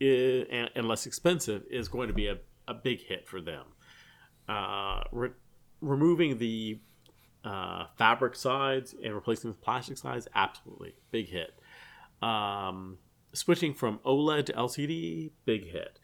i 0.00 0.04
and, 0.04 0.70
and 0.74 0.88
less 0.88 1.06
expensive 1.06 1.62
is 1.70 1.88
going 1.88 2.08
to 2.08 2.14
be 2.14 2.26
a, 2.28 2.38
a 2.68 2.74
big 2.74 3.00
hit 3.00 3.28
for 3.28 3.40
them. 3.40 3.64
Uh, 4.48 5.02
re- 5.12 5.30
removing 5.80 6.38
the 6.38 6.80
uh, 7.44 7.86
fabric 7.96 8.34
sides 8.34 8.94
and 9.02 9.14
replacing 9.14 9.50
with 9.50 9.60
plastic 9.60 9.98
sides, 9.98 10.28
absolutely 10.34 10.94
big 11.10 11.28
hit. 11.28 11.58
Um, 12.22 12.98
switching 13.32 13.74
from 13.74 14.00
OLED 14.04 14.46
to 14.46 14.52
LCD, 14.54 15.30
big 15.44 15.70
hit. 15.70 15.98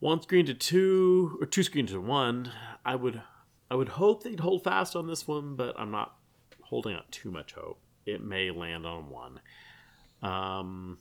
One 0.00 0.22
screen 0.22 0.46
to 0.46 0.54
two, 0.54 1.36
or 1.40 1.46
two 1.46 1.64
screens 1.64 1.90
to 1.90 2.00
one. 2.00 2.52
I 2.84 2.94
would, 2.94 3.20
I 3.70 3.74
would 3.74 3.88
hope 3.88 4.22
they'd 4.22 4.40
hold 4.40 4.62
fast 4.62 4.94
on 4.94 5.08
this 5.08 5.26
one, 5.26 5.56
but 5.56 5.78
I'm 5.78 5.90
not 5.90 6.16
holding 6.62 6.94
out 6.94 7.10
too 7.10 7.30
much 7.30 7.54
hope. 7.54 7.80
It 8.06 8.22
may 8.22 8.50
land 8.50 8.86
on 8.86 9.08
one. 9.10 9.40
Um, 10.22 10.98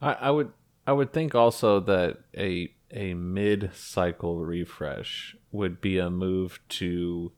I, 0.00 0.12
I 0.12 0.30
would 0.30 0.52
I 0.86 0.92
would 0.92 1.12
think 1.12 1.34
also 1.34 1.80
that 1.80 2.18
a 2.36 2.72
a 2.90 3.14
mid 3.14 3.70
cycle 3.74 4.44
refresh 4.44 5.34
would 5.52 5.80
be 5.80 5.98
a 5.98 6.10
move 6.10 6.60
to 6.68 7.32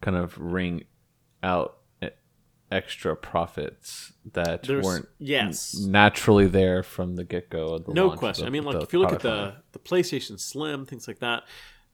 kind 0.00 0.16
of 0.16 0.36
wring 0.38 0.84
out 1.42 1.78
extra 2.70 3.14
profits 3.14 4.14
that 4.32 4.62
There's- 4.62 4.82
weren't 4.84 5.08
yes. 5.18 5.74
naturally 5.74 6.46
there 6.46 6.82
from 6.82 7.16
the 7.16 7.24
get 7.24 7.50
go 7.50 7.84
no 7.88 8.10
question. 8.12 8.44
the- 8.44 8.48
I 8.48 8.50
mean, 8.50 8.64
like 8.64 8.82
if 8.82 8.92
you 8.94 8.98
look 8.98 9.12
at 9.12 9.20
the 9.20 9.56
the 9.72 9.78
PlayStation 9.78 10.40
Slim, 10.40 10.86
things 10.86 11.06
like 11.06 11.18
that, 11.18 11.42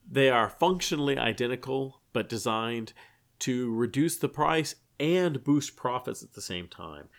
they 0.09 0.29
are 0.29 0.49
functionally 0.49 1.17
identical, 1.17 2.01
but 2.13 2.29
designed 2.29 2.93
to 3.39 3.73
reduce 3.75 4.17
the 4.17 4.29
price 4.29 4.75
and 4.99 5.43
boost 5.43 5.75
profits 5.75 6.23
at 6.23 6.33
the 6.33 6.41
same 6.41 6.67
time. 6.67 7.09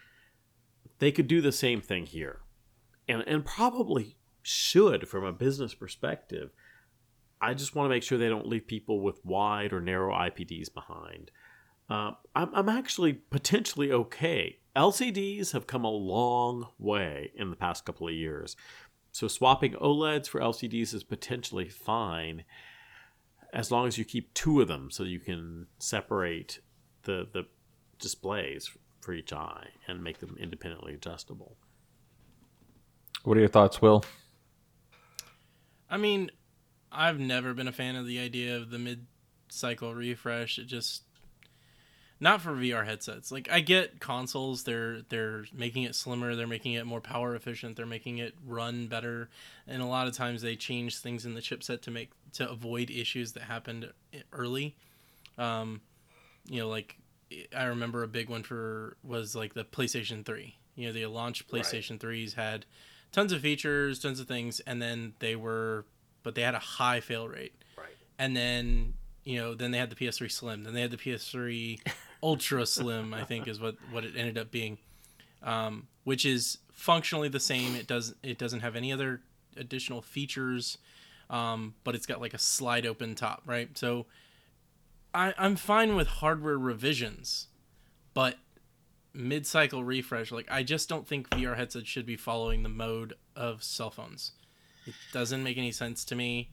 They 0.99 1.13
could 1.13 1.29
do 1.29 1.41
the 1.43 1.53
same 1.53 1.81
thing 1.83 2.07
here, 2.07 2.41
and 3.11 3.23
and 3.27 3.45
probably 3.45 4.17
should 4.43 5.09
from 5.09 5.25
a 5.25 5.33
business 5.33 5.75
perspective. 5.75 6.51
I 7.41 7.55
just 7.55 7.75
want 7.75 7.87
to 7.87 7.91
make 7.91 8.03
sure 8.03 8.19
they 8.19 8.29
don't 8.29 8.47
leave 8.47 8.67
people 8.67 9.01
with 9.01 9.25
wide 9.25 9.73
or 9.73 9.81
narrow 9.81 10.15
IPDs 10.15 10.73
behind. 10.73 11.31
Uh, 11.89 12.13
I'm, 12.37 12.55
I'm 12.55 12.69
actually 12.69 13.15
potentially 13.15 13.91
okay. 13.91 14.59
LCDs 14.77 15.53
have 15.53 15.67
come 15.67 15.85
a 15.85 15.91
long 15.91 16.69
way 16.79 17.33
in 17.35 17.51
the 17.51 17.57
past 17.57 17.85
couple 17.85 18.07
of 18.07 18.15
years. 18.15 18.57
So 19.13 19.27
swapping 19.27 19.73
OLEDs 19.73 20.29
for 20.29 20.41
LCDs 20.41 20.95
is 20.95 21.03
potentially 21.03 21.69
fine 21.69 22.45
as 23.53 23.73
long 23.73 23.89
as 23.89 23.99
you 23.99 24.05
keep 24.05 24.33
two 24.35 24.61
of 24.61 24.69
them 24.69 24.91
so 24.91 25.03
you 25.03 25.19
can 25.19 25.67
separate 25.79 26.61
the, 27.03 27.27
the 27.33 27.47
displays 27.99 28.71
for 29.01 29.13
each 29.13 29.33
eye 29.33 29.69
and 29.89 30.05
make 30.05 30.19
them 30.19 30.37
independently 30.39 30.95
adjustable. 30.95 31.57
What 33.25 33.37
are 33.37 33.41
your 33.41 33.49
thoughts, 33.49 33.83
Will? 33.83 34.05
I 35.91 35.97
mean, 35.97 36.31
I've 36.91 37.19
never 37.19 37.55
been 37.55 37.69
a 37.69 37.73
fan 37.73 37.97
of 37.97 38.07
the 38.07 38.19
idea 38.19 38.57
of 38.57 38.71
the 38.71 38.79
mid-cycle 38.79 39.95
refresh. 39.95 40.59
It 40.59 40.67
just 40.67 41.03
not 42.21 42.43
for 42.43 42.53
VR 42.53 42.85
headsets. 42.85 43.33
Like 43.33 43.49
I 43.51 43.61
get 43.61 43.99
consoles, 43.99 44.65
they're 44.65 45.03
they're 45.09 45.45
making 45.53 45.85
it 45.85 45.95
slimmer, 45.95 46.37
they're 46.37 46.47
making 46.47 46.75
it 46.75 46.87
more 46.87 47.01
power 47.01 47.35
efficient, 47.35 47.77
they're 47.77 47.87
making 47.87 48.19
it 48.19 48.35
run 48.47 48.87
better, 48.87 49.31
and 49.67 49.83
a 49.83 49.87
lot 49.87 50.07
of 50.07 50.15
times 50.15 50.43
they 50.43 50.55
change 50.55 50.99
things 50.99 51.25
in 51.25 51.35
the 51.35 51.41
chipset 51.41 51.81
to 51.83 51.91
make 51.91 52.11
to 52.35 52.49
avoid 52.49 52.91
issues 52.91 53.33
that 53.33 53.45
happened 53.45 53.91
early. 54.33 54.77
Um, 55.39 55.81
you 56.47 56.61
know, 56.61 56.69
like 56.69 56.99
I 57.57 57.65
remember 57.65 58.03
a 58.03 58.09
big 58.09 58.29
one 58.29 58.43
for 58.43 58.97
was 59.03 59.35
like 59.35 59.55
the 59.55 59.65
PlayStation 59.65 60.25
3. 60.25 60.55
You 60.75 60.87
know, 60.87 60.93
the 60.93 61.07
launch 61.07 61.49
PlayStation 61.49 61.99
3s 61.99 62.35
had 62.35 62.65
tons 63.13 63.33
of 63.33 63.41
features, 63.41 63.99
tons 63.99 64.21
of 64.21 64.29
things, 64.29 64.61
and 64.61 64.81
then 64.81 65.15
they 65.19 65.37
were, 65.37 65.85
but 66.23 66.35
they 66.35 66.43
had 66.43 66.55
a 66.55 66.61
high 66.61 67.01
fail 67.01 67.29
rate. 67.29 67.55
Right. 67.77 67.97
And 68.19 68.37
then 68.37 68.95
you 69.25 69.39
know, 69.39 69.55
then 69.55 69.71
they 69.71 69.79
had 69.79 69.91
the 69.91 69.97
PS3 69.97 70.31
Slim, 70.31 70.65
then 70.65 70.75
they 70.75 70.81
had 70.81 70.91
the 70.91 70.97
PS3 70.97 71.81
Ultra 72.23 72.67
Slim, 72.67 73.15
I 73.15 73.25
think 73.25 73.49
is 73.49 73.61
what 73.61 73.77
what 73.91 74.05
it 74.05 74.15
ended 74.17 74.39
up 74.39 74.51
being, 74.51 74.79
um, 75.43 75.89
which 76.05 76.25
is 76.25 76.59
functionally 76.73 77.29
the 77.29 77.41
same. 77.41 77.77
It 77.77 77.87
does 77.87 78.15
it 78.23 78.39
doesn't 78.39 78.61
have 78.61 78.77
any 78.77 78.93
other 78.93 79.21
additional 79.57 80.03
features, 80.03 80.79
um, 81.29 81.75
but 81.85 81.95
it's 81.95 82.07
got 82.07 82.21
like 82.21 82.35
a 82.35 82.39
slide 82.39 82.87
open 82.87 83.15
top, 83.15 83.43
right? 83.47 83.77
So 83.77 84.07
I, 85.13 85.35
I'm 85.39 85.57
fine 85.57 85.97
with 85.97 86.07
hardware 86.07 86.59
revisions, 86.59 87.49
but 88.15 88.37
mid 89.13 89.47
cycle 89.47 89.85
refresh, 89.85 90.31
like 90.33 90.49
I 90.51 90.63
just 90.63 90.89
don't 90.89 91.07
think 91.07 91.31
VR 91.31 91.57
headsets 91.57 91.89
should 91.89 92.07
be 92.07 92.17
following 92.17 92.63
the 92.63 92.69
mode 92.69 93.15
of 93.37 93.63
cell 93.63 93.91
phones. 93.91 94.33
It 94.87 94.95
doesn't 95.13 95.43
make 95.43 95.59
any 95.59 95.73
sense 95.73 96.05
to 96.07 96.15
me, 96.15 96.51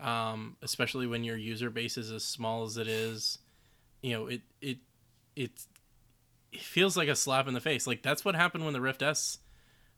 um, 0.00 0.56
especially 0.62 1.06
when 1.06 1.24
your 1.24 1.36
user 1.36 1.70
base 1.70 1.96
is 1.98 2.10
as 2.10 2.24
small 2.24 2.64
as 2.64 2.76
it 2.76 2.88
is. 2.88 3.38
You 4.02 4.12
know, 4.12 4.26
it 4.26 4.42
it 4.60 4.78
it 5.36 5.50
it 6.52 6.60
feels 6.60 6.96
like 6.96 7.08
a 7.08 7.16
slap 7.16 7.46
in 7.48 7.54
the 7.54 7.60
face. 7.60 7.86
Like 7.86 8.02
that's 8.02 8.24
what 8.24 8.34
happened 8.34 8.64
when 8.64 8.72
the 8.72 8.80
Rift 8.80 9.02
S, 9.02 9.38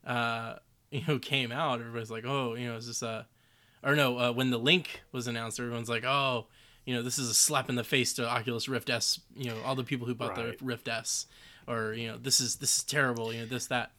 uh, 0.06 0.54
you 0.90 1.02
know, 1.06 1.18
came 1.18 1.52
out. 1.52 1.80
Everybody's 1.80 2.10
like, 2.10 2.24
oh, 2.26 2.54
you 2.54 2.66
know, 2.66 2.76
is 2.76 2.86
this 2.86 3.02
a, 3.02 3.26
or 3.82 3.94
no, 3.94 4.18
uh, 4.18 4.32
when 4.32 4.50
the 4.50 4.58
Link 4.58 5.02
was 5.12 5.26
announced, 5.26 5.60
everyone's 5.60 5.88
like, 5.88 6.04
oh, 6.04 6.48
you 6.84 6.94
know, 6.94 7.02
this 7.02 7.18
is 7.18 7.28
a 7.28 7.34
slap 7.34 7.68
in 7.68 7.74
the 7.76 7.84
face 7.84 8.12
to 8.14 8.28
Oculus 8.28 8.68
Rift 8.68 8.90
S. 8.90 9.20
You 9.36 9.50
know, 9.50 9.60
all 9.64 9.74
the 9.74 9.84
people 9.84 10.06
who 10.06 10.14
bought 10.14 10.36
Right. 10.36 10.58
the 10.58 10.64
Rift 10.64 10.88
S, 10.88 11.26
or 11.66 11.92
you 11.92 12.08
know, 12.08 12.16
this 12.16 12.40
is 12.40 12.56
this 12.56 12.78
is 12.78 12.84
terrible. 12.84 13.32
You 13.32 13.40
know, 13.40 13.46
this 13.46 13.66
that, 13.66 13.92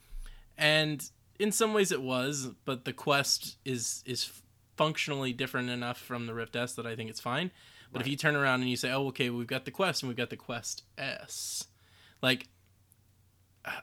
and 0.57 1.09
in 1.39 1.51
some 1.51 1.73
ways 1.73 1.91
it 1.91 2.01
was, 2.01 2.49
but 2.65 2.85
the 2.85 2.93
Quest 2.93 3.57
is 3.65 4.03
is 4.05 4.31
functionally 4.77 5.33
different 5.33 5.69
enough 5.69 5.99
from 5.99 6.25
the 6.25 6.33
Rift 6.33 6.55
S 6.55 6.73
that 6.73 6.85
I 6.85 6.95
think 6.95 7.09
it's 7.09 7.19
fine. 7.19 7.51
But 7.93 8.01
if 8.01 8.07
you 8.07 8.15
turn 8.15 8.37
around 8.37 8.61
and 8.61 8.69
you 8.69 8.77
say, 8.77 8.89
"Oh, 8.91 9.07
okay, 9.07 9.29
we've 9.29 9.47
got 9.47 9.65
the 9.65 9.71
Quest 9.71 10.01
and 10.01 10.07
we've 10.07 10.17
got 10.17 10.29
the 10.29 10.37
Quest 10.37 10.83
S," 10.97 11.65
like 12.21 12.47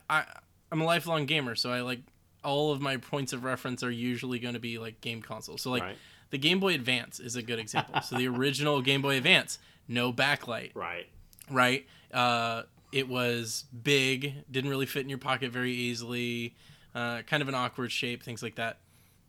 I 0.09 0.25
I'm 0.71 0.81
a 0.81 0.85
lifelong 0.85 1.25
gamer, 1.25 1.55
so 1.55 1.71
I 1.71 1.81
like 1.81 2.01
all 2.43 2.71
of 2.71 2.81
my 2.81 2.97
points 2.97 3.33
of 3.33 3.43
reference 3.43 3.83
are 3.83 3.91
usually 3.91 4.39
going 4.39 4.53
to 4.53 4.59
be 4.59 4.77
like 4.77 5.01
game 5.01 5.21
consoles. 5.21 5.61
So 5.61 5.71
like 5.71 5.83
Right. 5.83 5.97
The 6.31 6.37
Game 6.37 6.59
Boy 6.59 6.73
Advance 6.75 7.19
is 7.19 7.35
a 7.35 7.41
good 7.41 7.59
example. 7.59 8.01
so 8.01 8.17
the 8.17 8.27
original 8.37 8.81
Game 8.81 9.01
Boy 9.01 9.17
Advance, 9.17 9.59
no 9.87 10.11
backlight, 10.13 10.71
Right. 10.75 11.07
right? 11.49 11.85
Uh, 12.13 12.63
it 12.91 13.07
was 13.07 13.65
big, 13.83 14.33
didn't 14.51 14.69
really 14.69 14.85
fit 14.85 15.01
in 15.03 15.09
your 15.09 15.17
pocket 15.19 15.51
very 15.51 15.71
easily, 15.73 16.55
uh, 16.95 17.21
kind 17.23 17.41
of 17.41 17.47
an 17.49 17.55
awkward 17.55 17.91
shape, 17.91 18.23
things 18.23 18.41
like 18.41 18.55
that. 18.55 18.77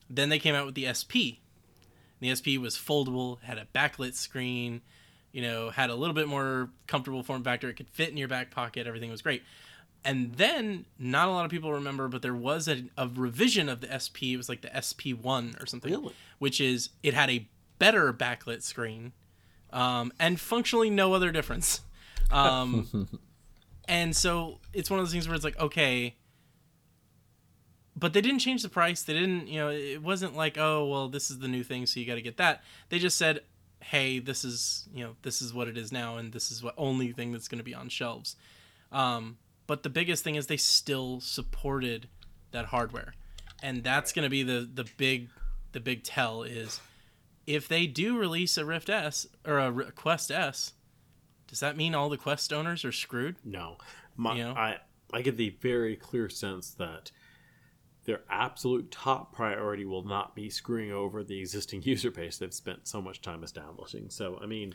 Then 0.09 0.28
they 0.28 0.38
came 0.38 0.54
out 0.54 0.66
with 0.66 0.75
the 0.75 0.87
SP. 0.92 1.40
The 2.21 2.35
SP 2.37 2.57
was 2.61 2.76
foldable, 2.76 3.40
had 3.42 3.59
a 3.59 3.66
backlit 3.75 4.14
screen, 4.14 4.80
you 5.33 5.40
know, 5.42 5.71
had 5.71 5.88
a 5.90 5.95
little 5.95 6.14
bit 6.14 6.26
more 6.28 6.71
comfortable 6.87 7.23
form 7.23 7.45
factor. 7.45 7.69
It 7.69 7.75
could 7.75 7.88
fit 7.88 8.09
in 8.11 8.16
your 8.16 8.28
back 8.28 8.50
pocket. 8.50 8.87
Everything 8.87 9.11
was 9.11 9.23
great. 9.23 9.42
And 10.04 10.35
then, 10.37 10.87
not 10.99 11.28
a 11.28 11.30
lot 11.30 11.45
of 11.45 11.50
people 11.50 11.73
remember, 11.73 12.09
but 12.09 12.23
there 12.23 12.35
was 12.35 12.66
a, 12.69 12.85
a 12.97 13.07
revision 13.07 13.69
of 13.69 13.80
the 13.83 13.88
SP. 14.00 14.33
It 14.33 14.37
was 14.38 14.49
like 14.49 14.62
the 14.62 14.69
SP1 14.69 15.62
or 15.62 15.66
something, 15.66 15.90
Really? 15.92 16.14
which 16.38 16.61
is 16.61 16.88
it 17.02 17.12
had 17.14 17.28
a 17.30 17.47
better 17.78 18.12
backlit 18.12 18.62
screen 18.62 19.12
um, 19.73 20.12
and 20.19 20.40
functionally 20.40 20.88
no 20.90 21.12
other 21.14 21.30
difference. 21.30 21.80
Um, 22.33 23.09
and 23.88 24.14
so 24.14 24.61
it's 24.73 24.88
one 24.88 25.00
of 25.00 25.04
those 25.04 25.11
things 25.12 25.26
where 25.26 25.35
it's 25.35 25.42
like, 25.42 25.59
okay, 25.59 26.14
but 27.97 28.12
they 28.12 28.21
didn't 28.21 28.38
change 28.38 28.62
the 28.62 28.69
price. 28.69 29.02
They 29.02 29.14
didn't, 29.14 29.49
you 29.49 29.59
know, 29.59 29.69
it 29.71 30.00
wasn't 30.00 30.37
like, 30.37 30.57
oh, 30.57 30.87
well, 30.87 31.09
this 31.09 31.28
is 31.30 31.40
the 31.40 31.49
new 31.49 31.64
thing, 31.64 31.87
so 31.87 31.99
you 31.99 32.07
got 32.07 32.14
to 32.14 32.23
get 32.23 32.37
that. 32.37 32.62
They 32.88 33.00
just 33.00 33.19
said, 33.19 33.40
hey, 33.83 34.21
this 34.21 34.45
is, 34.45 34.88
you 34.95 35.02
know, 35.02 35.16
this 35.23 35.42
is 35.42 35.52
what 35.52 35.66
it 35.66 35.76
is 35.76 35.90
now, 35.90 36.19
and 36.19 36.33
this 36.33 36.52
is 36.52 36.62
what 36.62 36.75
only 36.78 37.11
thing 37.11 37.33
that's 37.33 37.49
going 37.49 37.59
to 37.59 37.64
be 37.64 37.75
on 37.75 37.88
shelves. 37.88 38.37
Um, 38.92 39.38
but 39.70 39.84
the 39.84 39.88
biggest 39.88 40.24
thing 40.24 40.34
is 40.34 40.48
they 40.48 40.56
still 40.56 41.20
supported 41.20 42.08
that 42.50 42.64
hardware, 42.66 43.14
and 43.62 43.84
that's 43.84 44.12
going 44.12 44.24
to 44.24 44.28
be 44.28 44.42
the 44.42 44.68
the 44.74 44.84
big 44.96 45.28
the 45.70 45.78
big 45.78 46.02
tell 46.02 46.42
is 46.42 46.80
if 47.46 47.68
they 47.68 47.86
do 47.86 48.18
release 48.18 48.58
a 48.58 48.64
Rift 48.64 48.90
S 48.90 49.28
or 49.46 49.60
a 49.60 49.92
Quest 49.92 50.32
S, 50.32 50.72
does 51.46 51.60
that 51.60 51.76
mean 51.76 51.94
all 51.94 52.08
the 52.08 52.16
Quest 52.16 52.52
owners 52.52 52.84
are 52.84 52.90
screwed? 52.90 53.36
No, 53.44 53.76
My, 54.16 54.34
You 54.34 54.42
know? 54.42 54.54
I 54.54 54.78
I 55.12 55.22
get 55.22 55.36
the 55.36 55.50
very 55.62 55.94
clear 55.94 56.28
sense 56.28 56.70
that 56.70 57.12
their 58.06 58.22
absolute 58.28 58.90
top 58.90 59.32
priority 59.32 59.84
will 59.84 60.02
not 60.02 60.34
be 60.34 60.50
screwing 60.50 60.90
over 60.90 61.22
the 61.22 61.38
existing 61.38 61.82
user 61.84 62.10
base 62.10 62.38
they've 62.38 62.52
spent 62.52 62.88
so 62.88 63.00
much 63.00 63.22
time 63.22 63.44
establishing. 63.44 64.10
So 64.10 64.40
I 64.42 64.46
mean, 64.46 64.74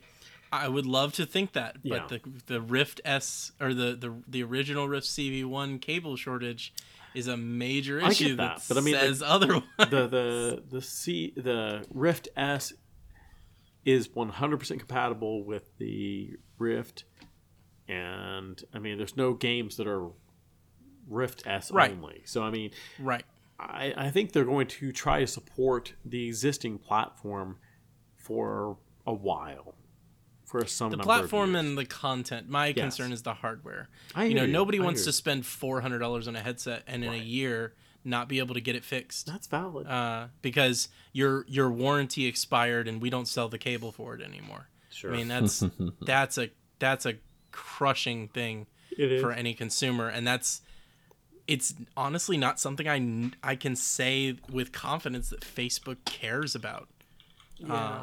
I 0.61 0.67
would 0.67 0.85
love 0.85 1.13
to 1.13 1.25
think 1.25 1.53
that, 1.53 1.77
but 1.83 2.11
Yeah. 2.11 2.17
the 2.17 2.21
the 2.47 2.61
Rift 2.61 3.01
S 3.05 3.51
or 3.59 3.73
the, 3.73 3.95
the 3.95 4.13
the 4.27 4.43
original 4.43 4.87
Rift 4.87 5.07
CV1 5.07 5.81
cable 5.81 6.15
shortage 6.15 6.73
is 7.13 7.27
a 7.27 7.37
major 7.37 7.99
issue 7.99 8.25
I 8.25 8.29
get 8.29 8.37
that, 8.37 8.57
that, 8.57 8.63
but 8.67 8.77
I 8.77 8.81
mean, 8.81 8.93
says 8.95 9.21
otherwise. 9.21 9.63
the 9.77 10.07
the 10.07 10.63
the 10.69 10.81
C 10.81 11.33
the 11.35 11.85
Rift 11.93 12.27
S 12.35 12.73
is 13.85 14.07
100% 14.07 14.79
compatible 14.79 15.43
with 15.45 15.77
the 15.77 16.35
Rift, 16.57 17.03
and 17.87 18.61
I 18.73 18.79
mean, 18.79 18.97
there's 18.97 19.15
no 19.15 19.33
games 19.33 19.77
that 19.77 19.87
are 19.87 20.09
Rift 21.07 21.45
S 21.45 21.71
Right. 21.71 21.91
only. 21.91 22.23
So 22.25 22.43
I 22.43 22.49
mean, 22.49 22.71
right. 22.99 23.23
I, 23.59 23.93
I 23.95 24.09
think 24.11 24.31
they're 24.33 24.43
going 24.43 24.67
to 24.67 24.91
try 24.91 25.19
to 25.21 25.27
support 25.27 25.93
the 26.03 26.27
existing 26.27 26.79
platform 26.79 27.57
for 28.17 28.77
a 29.07 29.13
while, 29.13 29.75
for 30.45 30.65
some 30.65 30.91
The 30.91 30.97
number 30.97 31.11
of 31.11 31.19
platform 31.19 31.53
years. 31.53 31.65
and 31.65 31.77
the 31.77 31.85
content. 31.85 32.49
My 32.49 32.71
concern 32.71 33.11
is 33.11 33.23
the 33.23 33.33
hardware. 33.33 33.89
I 34.13 34.25
you 34.25 34.35
know, 34.35 34.43
you. 34.43 34.51
nobody 34.51 34.79
I 34.79 34.83
wants 34.83 35.03
to 35.05 35.11
spend 35.11 35.45
four 35.45 35.81
hundred 35.81 35.99
dollars 35.99 36.27
on 36.27 36.35
a 36.35 36.41
headset 36.41 36.83
and 36.87 37.03
in 37.03 37.13
a 37.13 37.17
year 37.17 37.73
not 38.03 38.29
be 38.29 38.37
able 38.39 38.53
to 38.53 38.61
get 38.61 38.75
it 38.75 38.83
fixed. 38.83 39.25
That's 39.25 39.47
valid. 39.47 39.87
Uh, 39.87 40.27
because 40.41 40.89
your 41.11 41.45
your 41.47 41.71
warranty 41.71 42.25
expired 42.27 42.87
and 42.87 43.01
we 43.01 43.09
don't 43.09 43.27
sell 43.27 43.49
the 43.49 43.57
cable 43.57 43.91
for 43.91 44.13
it 44.15 44.21
anymore. 44.21 44.69
sure, 44.91 45.13
I 45.13 45.17
mean 45.17 45.27
that's 45.27 45.63
that's 46.01 46.37
a 46.37 46.51
that's 46.79 47.05
a 47.05 47.15
crushing 47.51 48.27
thing 48.27 48.67
for 49.21 49.31
any 49.31 49.53
consumer 49.53 50.07
and 50.07 50.25
that's 50.25 50.61
it's 51.47 51.73
honestly 51.95 52.37
not 52.37 52.59
something 52.59 52.87
I, 52.87 53.51
I 53.51 53.55
can 53.55 53.75
say 53.75 54.37
with 54.51 54.71
confidence 54.71 55.29
that 55.29 55.41
Facebook 55.41 55.97
cares 56.05 56.55
about. 56.55 56.87
Um, 57.69 58.01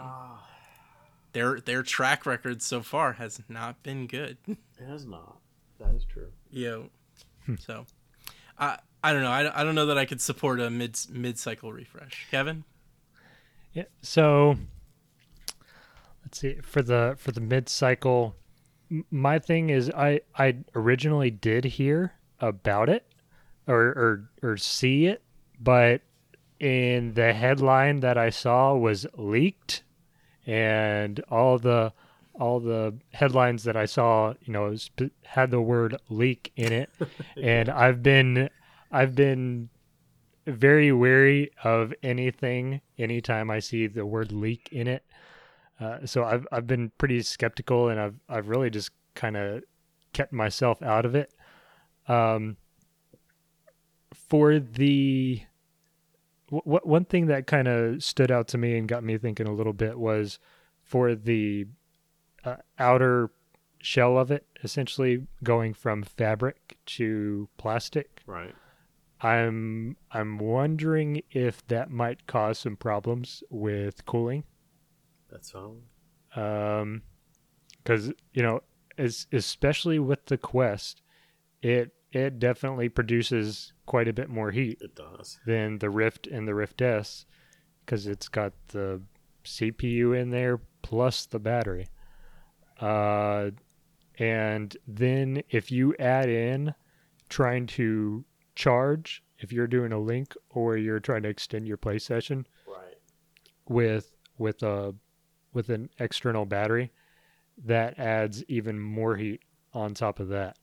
their 1.33 1.61
their 1.61 1.83
track 1.83 2.27
record 2.27 2.62
so 2.62 2.83
far 2.83 3.15
has 3.15 3.41
not 3.49 3.83
been 3.83 4.07
good. 4.07 4.37
it 4.47 4.59
has 4.87 5.07
not. 5.07 5.39
That 5.79 5.95
is 5.95 6.05
true. 6.05 6.29
Yeah. 6.51 6.83
Hmm. 7.47 7.57
so 7.59 7.87
I 8.59 8.79
I 9.03 9.12
don't 9.12 9.23
know. 9.23 9.31
I, 9.31 9.61
I 9.61 9.65
don't 9.65 9.75
know 9.75 9.87
that 9.87 9.99
I 9.99 10.05
could 10.05 10.21
support 10.21 10.61
a 10.61 10.71
mid 10.71 10.99
mid 11.11 11.39
cycle 11.39 11.73
refresh. 11.73 12.27
Kevin, 12.31 12.65
Yeah. 13.73 13.85
So 14.03 14.57
let's 16.25 16.39
see 16.39 16.57
for 16.62 16.83
the 16.83 17.15
for 17.19 17.33
the 17.33 17.41
mid 17.41 17.69
cycle. 17.69 18.37
My 19.11 19.39
thing 19.39 19.71
is, 19.71 19.91
I 19.91 20.21
I 20.37 20.59
originally 20.75 21.31
did 21.31 21.65
hear 21.65 22.12
about 22.41 22.89
it 22.89 23.07
or 23.67 23.81
or 23.81 24.31
or 24.43 24.57
see 24.57 25.07
it, 25.07 25.23
but 25.59 26.03
in 26.61 27.15
the 27.15 27.33
headline 27.33 28.01
that 28.01 28.17
I 28.17 28.31
saw 28.31 28.75
was 28.75 29.05
leaked, 29.17 29.83
and 30.46 31.20
all 31.30 31.58
the 31.58 31.92
all 32.34 32.61
the 32.61 32.94
headlines 33.12 33.64
that 33.64 33.76
I 33.76 33.84
saw, 33.84 34.34
you 34.42 34.52
know, 34.52 34.75
had 35.22 35.50
the 35.50 35.61
word 35.61 35.96
leak 36.09 36.52
in 36.57 36.72
it, 36.72 36.90
and 37.42 37.68
I've 37.68 38.02
been 38.02 38.48
I've 38.90 39.14
been 39.14 39.68
very 40.46 40.90
wary 40.92 41.50
of 41.62 41.94
anything 42.02 42.81
anytime 42.98 43.50
I 43.50 43.61
see 43.61 43.87
the 43.87 44.05
word 44.07 44.33
leak 44.33 44.68
in 44.72 44.88
it. 44.88 45.05
Uh, 45.78 46.07
so 46.07 46.24
I've 46.24 46.46
I've 46.50 46.66
been 46.66 46.92
pretty 46.98 47.22
skeptical, 47.22 47.88
and 47.88 48.00
I've 48.00 48.20
I've 48.28 48.48
really 48.48 48.70
just 48.70 48.90
kind 49.14 49.37
of 49.37 49.62
kept 50.12 50.33
myself 50.33 50.83
out 50.83 51.05
of 51.05 51.14
it. 51.14 51.33
Um, 52.09 52.57
for 54.14 54.59
the 54.59 55.42
w- 56.53 56.81
one 56.85 57.05
thing 57.05 57.27
that 57.27 57.47
kind 57.47 57.69
of 57.69 58.03
stood 58.03 58.31
out 58.31 58.49
to 58.49 58.59
me 58.59 58.77
and 58.77 58.87
got 58.87 59.03
me 59.03 59.19
thinking 59.19 59.47
a 59.47 59.53
little 59.53 59.73
bit 59.73 59.99
was 59.99 60.38
for 60.83 61.15
the 61.15 61.67
uh, 62.45 62.57
outer 62.79 63.31
shell 63.81 64.19
of 64.19 64.31
it, 64.31 64.47
essentially 64.62 65.27
going 65.43 65.75
from 65.75 66.03
fabric 66.03 66.77
to 66.87 67.49
plastic. 67.57 68.23
Right. 68.27 68.55
I'm 69.21 69.97
I'm 70.11 70.38
wondering 70.38 71.23
if 71.31 71.65
that 71.69 71.91
might 71.91 72.27
cause 72.27 72.59
some 72.59 72.77
problems 72.77 73.43
with 73.51 74.05
cooling. 74.05 74.45
That's 75.31 75.53
valid. 75.53 75.83
Um, 76.35 77.03
because 77.83 78.12
you 78.33 78.43
know, 78.43 78.62
as 78.99 79.27
especially 79.33 79.99
with 79.99 80.27
the 80.27 80.38
Quest, 80.38 81.03
it 81.62 81.93
it 82.12 82.38
definitely 82.38 82.88
produces 82.88 83.72
quite 83.87 84.07
a 84.09 84.12
bit 84.12 84.29
more 84.29 84.51
heat 84.51 84.79
It 84.81 84.94
does. 84.94 85.40
than 85.46 85.79
the 85.79 85.90
Rift 85.90 86.27
and 86.27 86.46
the 86.46 86.55
Rift 86.55 86.81
S, 86.83 87.27
because 87.85 88.07
it's 88.07 88.29
got 88.29 88.53
the 88.68 89.01
CPU 89.44 90.12
in 90.18 90.31
there 90.31 90.61
plus 90.83 91.27
the 91.27 91.38
battery. 91.38 91.88
Uh, 92.81 93.51
and 94.18 94.77
then 94.87 95.42
if 95.51 95.70
you 95.72 95.94
add 95.98 96.29
in 96.29 96.75
trying 97.29 97.66
to 97.66 98.25
charge, 98.55 99.22
if 99.38 99.53
you're 99.53 99.66
doing 99.66 99.92
a 99.92 99.98
link 99.98 100.35
or 100.51 100.77
you're 100.77 101.01
trying 101.01 101.22
to 101.22 101.29
extend 101.29 101.66
your 101.66 101.77
play 101.77 101.98
session 101.98 102.46
Right. 102.66 102.96
with 103.68 104.14
with 104.38 104.62
a 104.62 104.94
with 105.53 105.68
an 105.70 105.88
external 105.98 106.44
battery, 106.46 106.92
that 107.64 107.98
adds 107.98 108.42
even 108.48 108.79
more 108.79 109.16
heat 109.16 109.42
on 109.72 109.94
top 109.94 110.18
of 110.20 110.29
that. 110.29 110.57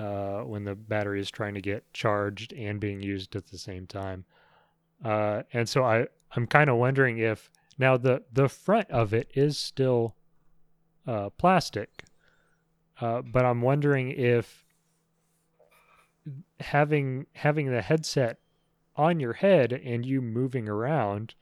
Uh, 0.00 0.40
when 0.44 0.64
the 0.64 0.74
battery 0.74 1.20
is 1.20 1.30
trying 1.30 1.52
to 1.52 1.60
get 1.60 1.84
charged 1.92 2.54
and 2.54 2.80
being 2.80 3.00
used 3.02 3.36
at 3.36 3.46
the 3.48 3.58
same 3.58 3.86
time, 3.86 4.24
uh, 5.04 5.42
and 5.52 5.68
so 5.68 5.84
I 5.84 6.06
I'm 6.34 6.46
kind 6.46 6.70
of 6.70 6.76
wondering 6.76 7.18
if 7.18 7.50
now 7.78 7.96
the 7.98 8.22
the 8.32 8.48
front 8.48 8.90
of 8.90 9.12
it 9.12 9.30
is 9.34 9.58
still 9.58 10.16
uh, 11.06 11.28
plastic, 11.30 12.04
uh, 13.00 13.20
but 13.20 13.44
I'm 13.44 13.60
wondering 13.60 14.10
if 14.12 14.64
having 16.60 17.26
having 17.34 17.70
the 17.70 17.82
headset 17.82 18.38
on 18.96 19.20
your 19.20 19.32
head 19.34 19.72
and 19.72 20.04
you 20.04 20.20
moving 20.20 20.68
around, 20.68 21.34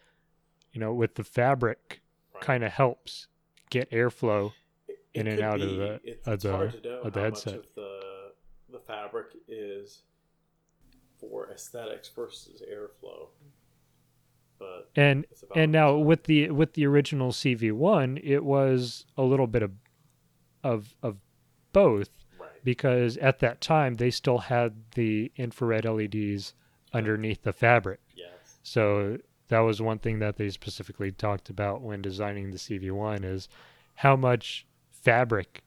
you 0.73 0.81
know, 0.81 0.93
with 0.93 1.15
the 1.15 1.25
fabric 1.25 2.01
Right. 2.35 2.43
kind 2.45 2.65
of 2.65 2.73
helps 2.73 3.27
get 3.71 3.91
airflow. 3.91 4.53
In 5.15 5.27
and 5.27 5.41
out 5.41 5.61
of 5.61 5.71
the- 5.71 6.01
It's, 6.05 6.29
of 6.29 6.41
the- 6.43 6.53
hard 6.53 6.73
to 6.73 6.81
know 6.89 7.01
of 7.01 7.13
the 7.13 7.21
headset. 7.21 7.55
of 7.55 7.75
the 7.75 7.88
fabric 8.89 9.37
is 9.47 10.01
for 11.21 11.51
aesthetics 11.53 12.09
versus 12.09 12.63
airflow. 12.69 13.29
But 14.59 14.91
And 14.97 15.25
and 15.55 15.71
now 15.71 15.97
with 15.97 16.25
the 16.25 16.51
with 16.51 16.73
the 16.73 16.87
original 16.87 17.31
CV1, 17.31 18.21
it 18.25 18.41
was 18.45 19.07
a 19.17 19.23
little 19.23 19.47
bit 19.47 19.63
of 19.63 19.73
of 20.65 20.97
of 21.03 21.19
both 21.73 22.11
right. 22.41 22.51
because 22.65 23.17
at 23.19 23.39
that 23.39 23.61
time 23.61 23.95
they 23.95 24.11
still 24.11 24.39
had 24.39 24.75
the 24.95 25.31
infrared 25.37 25.85
LEDs 25.85 26.55
underneath 26.93 27.43
the 27.43 27.53
fabric. 27.53 28.01
Yes. 28.17 28.59
So 28.65 29.19
that 29.49 29.61
was 29.61 29.81
one 29.81 29.99
thing 29.99 30.19
that 30.19 30.37
they 30.37 30.51
specifically 30.51 31.13
talked 31.13 31.51
about 31.51 31.83
when 31.83 32.03
designing 32.03 32.51
the 32.51 32.59
CV1 32.59 33.25
is 33.25 33.49
how 33.95 34.17
much 34.17 34.67
fabric 34.91 35.63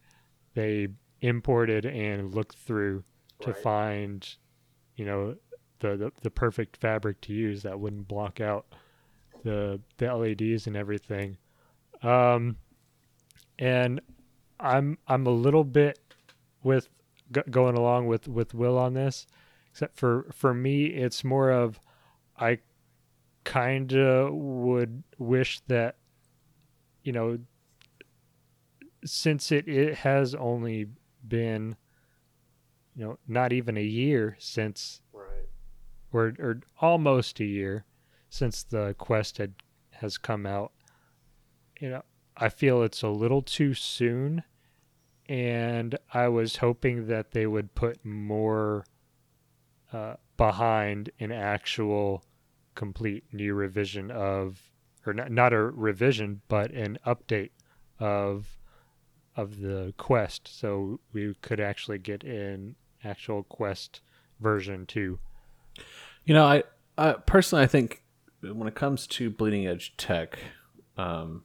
they 0.54 0.90
imported 1.22 1.86
and 1.86 2.34
looked 2.34 2.58
through 2.58 3.04
to 3.42 3.52
Right. 3.52 3.58
find, 3.64 4.36
you 4.96 5.06
know, 5.06 5.36
the, 5.80 5.98
the 5.98 6.12
the 6.22 6.32
perfect 6.32 6.78
fabric 6.78 7.22
to 7.22 7.34
use 7.34 7.64
that 7.64 7.80
wouldn't 7.80 8.08
block 8.08 8.40
out 8.40 8.66
the 9.44 9.80
the 9.98 10.14
LEDs 10.14 10.68
and 10.68 10.76
everything. 10.76 11.38
Um, 12.04 12.58
and 13.60 14.00
I'm 14.60 14.98
I'm 15.08 15.26
a 15.28 15.32
little 15.32 15.64
bit 15.64 16.00
with 16.64 16.90
g- 17.32 17.42
going 17.50 17.76
along 17.78 18.08
with 18.08 18.28
with 18.28 18.54
Will 18.54 18.78
on 18.78 18.94
this, 18.94 19.26
except 19.72 19.98
for 19.98 20.28
for 20.32 20.54
me 20.54 20.86
it's 20.86 21.24
more 21.24 21.50
of 21.52 21.80
I 22.38 22.60
kind 23.44 23.92
of 23.94 24.34
would 24.34 25.04
wish 25.18 25.62
that 25.62 25.96
you 27.04 27.12
know 27.12 27.40
since 29.04 29.52
it 29.52 29.68
it 29.68 29.96
has 29.96 30.36
only 30.36 30.88
been 31.28 31.76
you 32.96 33.06
know 33.06 33.18
not 33.28 33.54
even 33.54 33.78
a 33.78 33.84
year 33.84 34.36
since 34.40 35.02
Right. 35.14 35.48
or 36.12 36.34
or 36.40 36.62
almost 36.80 37.40
a 37.40 37.46
year 37.46 37.86
since 38.30 38.64
the 38.64 38.96
quest 38.98 39.38
had 39.38 39.54
has 39.92 40.18
come 40.18 40.46
out. 40.46 40.72
You 41.80 41.90
know, 41.90 42.04
I 42.38 42.50
feel 42.50 42.82
it's 42.84 43.04
a 43.04 43.10
little 43.10 43.42
too 43.42 43.74
soon 43.74 44.44
and 45.28 45.98
I 46.14 46.28
was 46.28 46.58
hoping 46.58 47.08
that 47.08 47.32
they 47.32 47.48
would 47.48 47.76
put 47.76 48.04
more 48.04 48.86
uh, 49.94 50.16
behind 50.38 51.12
an 51.20 51.32
actual 51.32 52.24
complete 52.76 53.26
new 53.32 53.54
revision 53.54 54.10
of 54.12 54.72
or 55.06 55.14
not, 55.14 55.32
not 55.32 55.54
a 55.54 55.62
revision 55.62 56.42
but 56.48 56.72
an 56.72 56.98
update 57.06 57.52
of 58.00 58.58
of 59.36 59.60
the 59.60 59.94
quest 59.98 60.48
so 60.48 61.00
we 61.14 61.34
could 61.42 61.60
actually 61.60 61.98
get 61.98 62.24
an 62.24 62.76
actual 63.04 63.44
quest 63.44 64.02
version 64.40 64.86
2 64.86 65.20
You 66.26 66.34
know, 66.34 66.46
I, 66.46 66.64
I 66.98 67.14
personally 67.14 67.64
I 67.64 67.68
think 67.68 68.04
when 68.42 68.68
it 68.68 68.76
comes 68.76 69.08
to 69.08 69.30
bleeding 69.30 69.68
edge 69.68 69.96
tech, 69.98 70.40
um, 70.98 71.44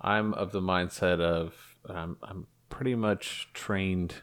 I'm 0.00 0.34
of 0.34 0.52
the 0.52 0.60
mindset 0.60 1.20
of 1.20 1.54
I'm 1.88 2.16
I'm 2.22 2.46
pretty 2.68 2.94
much 2.94 3.48
trained 3.54 4.14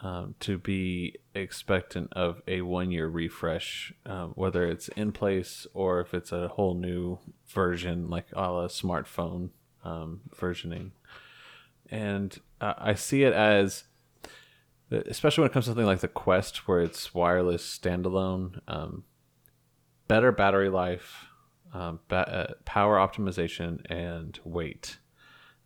um, 0.00 0.34
to 0.40 0.58
be 0.58 1.16
expectant 1.34 2.12
of 2.12 2.42
a 2.46 2.60
one 2.60 2.90
year 2.90 3.08
refresh, 3.08 3.92
um, 4.04 4.32
whether 4.34 4.66
it's 4.66 4.88
in 4.88 5.12
place 5.12 5.66
or 5.72 6.00
if 6.00 6.12
it's 6.12 6.30
a 6.30 6.48
whole 6.48 6.74
new 6.74 7.18
version 7.48 8.10
like 8.10 8.26
a 8.34 8.40
la 8.40 8.68
smartphone 8.68 9.50
um, 9.82 10.20
versioning. 10.36 10.90
And 11.90 12.38
uh, 12.60 12.74
I 12.76 12.94
see 12.94 13.22
it 13.22 13.32
as 13.32 13.84
especially 14.90 15.42
when 15.42 15.50
it 15.50 15.52
comes 15.52 15.64
to 15.66 15.70
something 15.70 15.86
like 15.86 16.00
the 16.00 16.08
Quest, 16.08 16.68
where 16.68 16.80
it's 16.80 17.14
wireless 17.14 17.62
standalone, 17.66 18.60
um, 18.68 19.04
better 20.08 20.32
battery 20.32 20.68
life, 20.68 21.26
um, 21.72 22.00
ba- 22.08 22.28
uh, 22.28 22.54
power 22.64 22.96
optimization, 22.96 23.80
and 23.90 24.38
weight. 24.44 24.98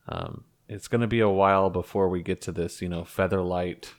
Um, 0.08 0.44
it's 0.68 0.88
going 0.88 1.00
to 1.00 1.06
be 1.06 1.20
a 1.20 1.28
while 1.28 1.70
before 1.70 2.08
we 2.08 2.22
get 2.22 2.40
to 2.42 2.52
this, 2.52 2.80
you 2.80 2.88
know, 2.88 3.04
feather 3.04 3.42
light, 3.42 3.94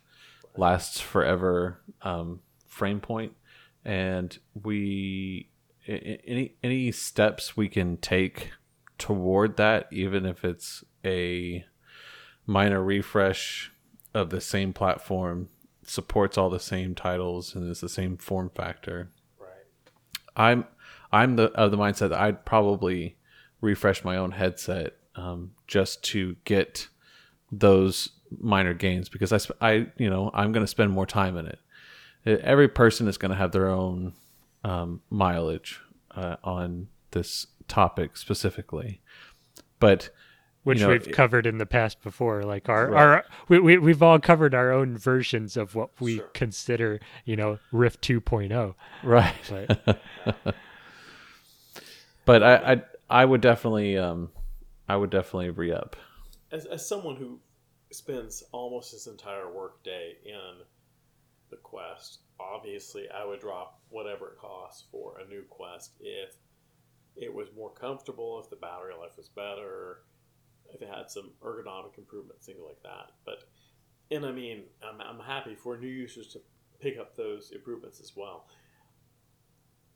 lasts 0.56 1.00
forever 1.00 1.82
um, 2.02 2.42
frame 2.68 3.00
point, 3.00 3.34
and 3.84 4.38
we 4.54 5.50
any 5.88 6.56
any 6.64 6.92
steps 6.92 7.58
we 7.58 7.68
can 7.68 7.98
take 7.98 8.52
toward 8.98 9.58
that, 9.58 9.88
even 9.92 10.26
if 10.26 10.44
it's 10.44 10.84
a 11.04 11.66
minor 12.46 12.84
refresh 12.84 13.72
of 14.14 14.30
the 14.30 14.42
same 14.42 14.74
platform, 14.74 15.50
supports 15.84 16.38
all 16.38 16.50
the 16.50 16.60
same 16.60 16.96
titles, 16.96 17.56
and 17.56 17.70
is 17.70 17.82
the 17.82 17.90
same 17.90 18.18
form 18.18 18.50
factor. 18.54 19.10
Right. 19.40 19.50
I'm 20.36 20.66
I'm 21.12 21.36
the 21.36 21.52
of 21.54 21.72
the 21.72 21.78
mindset 21.78 22.10
that 22.10 22.20
I'd 22.20 22.46
probably 22.46 23.18
refresh 23.62 24.04
my 24.04 24.16
own 24.18 24.32
headset 24.32 24.94
um, 25.16 25.52
just 25.68 26.04
to 26.04 26.36
get 26.46 26.88
those 27.52 28.10
minor 28.40 28.74
gains 28.74 29.10
because 29.10 29.32
I 29.32 29.38
sp- 29.42 29.60
I 29.62 29.88
you 29.98 30.10
know 30.10 30.32
I'm 30.34 30.52
going 30.52 30.64
to 30.64 30.68
spend 30.68 30.92
more 30.92 31.06
time 31.06 31.38
in 31.38 31.48
it. 31.48 31.60
Every 32.26 32.68
person 32.68 33.08
is 33.08 33.18
going 33.18 33.32
to 33.32 33.38
have 33.38 33.52
their 33.52 33.70
own 33.70 34.14
um, 34.64 35.02
mileage 35.10 35.80
uh, 36.12 36.36
on 36.44 36.90
this 37.12 37.48
topic 37.68 38.18
specifically, 38.18 39.02
but 39.80 40.10
which 40.64 40.80
you 40.80 40.86
know, 40.86 40.92
we've 40.92 41.08
it- 41.08 41.14
covered 41.14 41.46
in 41.46 41.58
the 41.58 41.66
past 41.66 42.02
before 42.04 42.44
like 42.44 42.68
our, 42.70 42.90
Right. 42.90 43.02
our 43.02 43.26
we, 43.48 43.60
we, 43.60 43.78
we've 43.78 44.04
all 44.04 44.20
covered 44.20 44.54
our 44.54 44.72
own 44.72 44.98
versions 44.98 45.56
of 45.58 45.74
what 45.76 45.90
we 46.00 46.18
Sure. 46.18 46.28
consider 46.34 47.00
you 47.26 47.36
know 47.36 47.60
rift 47.72 48.02
2.0 48.02 48.76
right. 49.04 49.34
but 49.86 50.02
but 52.26 52.44
I, 52.44 52.74
I 52.74 52.82
I 53.10 53.26
would 53.26 53.42
definitely 53.42 53.98
um 53.98 54.30
I 54.88 54.96
would 54.96 55.10
definitely 55.10 55.52
re 55.52 55.72
up. 55.72 55.96
As, 56.52 56.66
as 56.66 56.88
someone 56.88 57.16
who 57.16 57.40
spends 57.92 58.44
almost 58.52 58.92
his 58.92 59.06
entire 59.08 59.52
workday 59.52 60.14
in 60.26 60.64
the 61.52 61.58
quest, 61.58 62.20
obviously 62.40 63.08
I 63.10 63.24
would 63.26 63.40
drop 63.40 63.80
whatever 63.90 64.30
it 64.30 64.38
costs 64.40 64.86
for 64.92 65.20
a 65.20 65.28
new 65.30 65.44
quest 65.50 65.92
if 66.00 66.34
it 67.16 67.32
was 67.34 67.48
more 67.56 67.70
comfortable, 67.72 68.40
if 68.44 68.50
the 68.50 68.56
battery 68.56 68.94
life 69.00 69.16
was 69.18 69.30
better, 69.30 70.00
if 70.74 70.82
it 70.82 70.90
had 70.90 71.10
some 71.10 71.32
ergonomic 71.44 71.98
improvements, 71.98 72.46
things 72.46 72.60
like 72.66 72.82
that. 72.84 73.12
But 73.26 73.44
and 74.12 74.26
I 74.26 74.32
mean, 74.32 74.64
I'm, 74.84 75.00
I'm 75.02 75.20
happy 75.20 75.56
for 75.56 75.78
new 75.78 75.88
users 75.88 76.28
to 76.34 76.42
pick 76.80 76.98
up 76.98 77.16
those 77.16 77.52
improvements 77.52 78.00
as 78.00 78.14
well. 78.16 78.48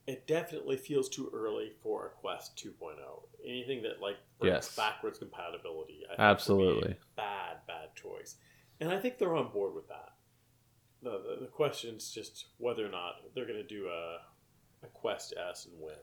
It 0.06 0.28
definitely 0.28 0.76
feels 0.78 1.08
too 1.08 1.30
early 1.34 1.72
for 1.82 2.08
a 2.08 2.10
Quest 2.10 2.62
2.0. 2.64 2.98
Anything 3.48 3.82
that 3.84 4.02
like 4.02 4.18
brings 4.40 4.54
Yes. 4.54 4.76
backwards 4.76 5.18
compatibility, 5.18 6.02
I 6.06 6.10
think 6.10 6.20
would 6.20 6.24
be 6.24 6.24
Absolutely. 6.24 6.92
a 6.92 7.16
bad, 7.16 7.58
bad 7.68 7.96
choice. 7.96 8.36
And 8.82 8.90
I 8.92 9.00
think 9.00 9.18
they're 9.18 9.36
on 9.36 9.52
board 9.52 9.74
with 9.74 9.88
that. 9.88 10.10
The, 11.02 11.12
the, 11.12 11.38
the 11.42 11.48
question's 11.48 12.12
just 12.12 12.48
whether 12.58 12.86
or 12.86 12.90
not 12.90 13.16
they're 13.34 13.46
going 13.48 13.62
to 13.62 13.68
do 13.68 13.88
a, 13.88 14.18
a 14.86 14.88
Quest 14.94 15.34
S 15.52 15.68
and 15.72 15.82
when. 15.82 15.96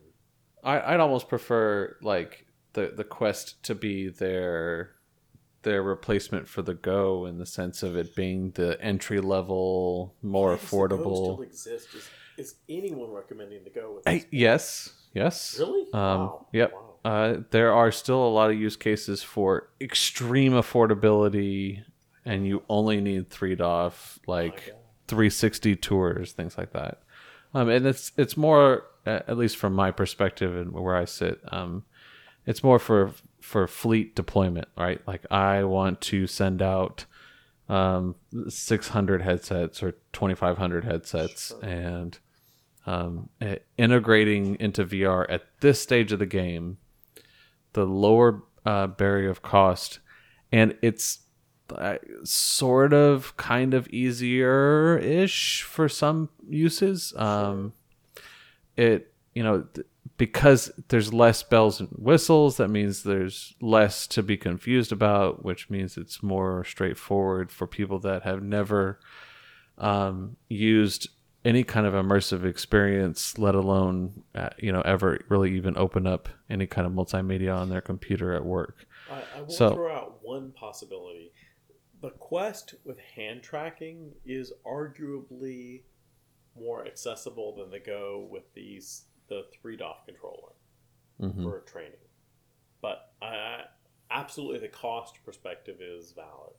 I, 0.64 0.94
I'd 0.94 1.00
almost 1.00 1.28
prefer 1.28 1.96
like 2.02 2.46
the 2.74 2.92
the 2.96 3.04
quest 3.04 3.62
to 3.64 3.74
be 3.74 4.08
their 4.08 4.92
their 5.62 5.82
replacement 5.82 6.48
for 6.48 6.62
the 6.62 6.74
Go 6.74 7.26
in 7.26 7.38
the 7.38 7.46
sense 7.46 7.82
of 7.82 7.96
it 7.96 8.14
being 8.14 8.52
the 8.52 8.80
entry 8.80 9.20
level, 9.20 10.14
more 10.22 10.50
Why 10.50 10.56
does 10.56 10.70
the 10.70 10.76
Go 10.76 10.76
affordable. 10.76 11.16
still 11.34 11.42
exist? 11.42 11.88
Is, 11.94 12.08
is 12.38 12.54
anyone 12.68 13.10
recommending 13.10 13.64
the 13.64 13.70
Go 13.70 14.00
this? 14.04 14.24
yes, 14.30 14.94
yes. 15.12 15.56
Really? 15.58 15.82
Um, 15.92 16.20
wow. 16.20 16.46
Yep. 16.52 16.72
Wow. 16.72 16.86
Uh, 17.02 17.36
there 17.50 17.72
are 17.72 17.90
still 17.92 18.26
a 18.26 18.28
lot 18.28 18.50
of 18.50 18.58
use 18.58 18.76
cases 18.76 19.22
for 19.22 19.68
extreme 19.80 20.52
affordability, 20.52 21.82
and 22.24 22.46
you 22.46 22.62
only 22.68 23.00
need 23.00 23.30
three 23.30 23.54
DOF, 23.54 24.18
like 24.26 24.66
God. 24.66 24.76
360 25.08 25.76
tours, 25.76 26.32
things 26.32 26.56
like 26.56 26.72
that. 26.72 27.02
Um, 27.52 27.68
and 27.68 27.86
it's 27.86 28.12
it's 28.16 28.36
more, 28.36 28.84
at 29.04 29.36
least 29.36 29.56
from 29.56 29.74
my 29.74 29.90
perspective 29.90 30.56
and 30.56 30.72
where 30.72 30.94
I 30.96 31.04
sit, 31.04 31.40
um, 31.50 31.84
it's 32.46 32.62
more 32.64 32.78
for 32.78 33.12
for 33.40 33.66
fleet 33.66 34.14
deployment, 34.14 34.68
right? 34.76 35.00
Like 35.06 35.24
I 35.30 35.64
want 35.64 36.00
to 36.02 36.26
send 36.26 36.62
out 36.62 37.06
um, 37.68 38.16
600 38.48 39.22
headsets 39.22 39.82
or 39.82 39.92
2500 40.12 40.84
headsets, 40.84 41.52
and 41.62 42.18
um, 42.86 43.28
integrating 43.78 44.56
into 44.56 44.84
VR 44.84 45.26
at 45.28 45.42
this 45.60 45.80
stage 45.80 46.12
of 46.12 46.18
the 46.18 46.26
game, 46.26 46.78
the 47.72 47.86
lower 47.86 48.42
uh, 48.66 48.88
barrier 48.88 49.30
of 49.30 49.42
cost, 49.42 50.00
and 50.50 50.76
it's 50.82 51.20
uh, 51.76 51.98
sort 52.24 52.92
of 52.92 53.36
kind 53.36 53.74
of 53.74 53.88
easier 53.88 54.98
ish 54.98 55.62
for 55.62 55.88
some 55.88 56.28
uses. 56.48 57.14
Um, 57.16 57.72
it 58.76 59.12
you 59.34 59.42
know 59.42 59.66
because 60.20 60.70
there's 60.88 61.14
less 61.14 61.42
bells 61.42 61.80
and 61.80 61.88
whistles 61.92 62.58
that 62.58 62.68
means 62.68 63.04
there's 63.04 63.54
less 63.62 64.06
to 64.06 64.22
be 64.22 64.36
confused 64.36 64.92
about 64.92 65.42
which 65.42 65.70
means 65.70 65.96
it's 65.96 66.22
more 66.22 66.62
straightforward 66.62 67.50
for 67.50 67.66
people 67.66 67.98
that 67.98 68.22
have 68.22 68.42
never 68.42 69.00
um, 69.78 70.36
used 70.50 71.08
any 71.42 71.64
kind 71.64 71.86
of 71.86 71.94
immersive 71.94 72.44
experience 72.44 73.38
let 73.38 73.54
alone 73.54 74.22
uh, 74.34 74.50
you 74.58 74.70
know 74.70 74.82
ever 74.82 75.18
really 75.30 75.56
even 75.56 75.74
open 75.78 76.06
up 76.06 76.28
any 76.50 76.66
kind 76.66 76.86
of 76.86 76.92
multimedia 76.92 77.56
on 77.56 77.70
their 77.70 77.80
computer 77.80 78.34
at 78.34 78.44
work 78.44 78.84
I, 79.10 79.22
I 79.38 79.40
will 79.40 79.48
So- 79.50 79.74
throw 79.74 79.90
out 79.96 80.18
one 80.22 80.52
possibility. 80.52 81.32
The 82.02 82.10
Quest 82.10 82.74
with 82.84 82.98
hand 82.98 83.42
tracking 83.42 84.12
is 84.24 84.52
arguably 84.66 85.82
more 86.58 86.86
accessible 86.86 87.54
than 87.56 87.70
the 87.70 87.80
Go 87.80 88.28
with 88.30 88.44
these 88.54 89.04
the 89.30 89.46
three 89.62 89.76
DOF 89.76 90.04
controller 90.04 90.52
Mhm. 91.20 91.42
for 91.42 91.60
training. 91.60 91.92
But 92.82 93.12
I, 93.22 93.26
I 93.26 93.64
absolutely 94.10 94.58
the 94.58 94.68
cost 94.68 95.16
perspective 95.24 95.80
is 95.80 96.12
valid. 96.12 96.52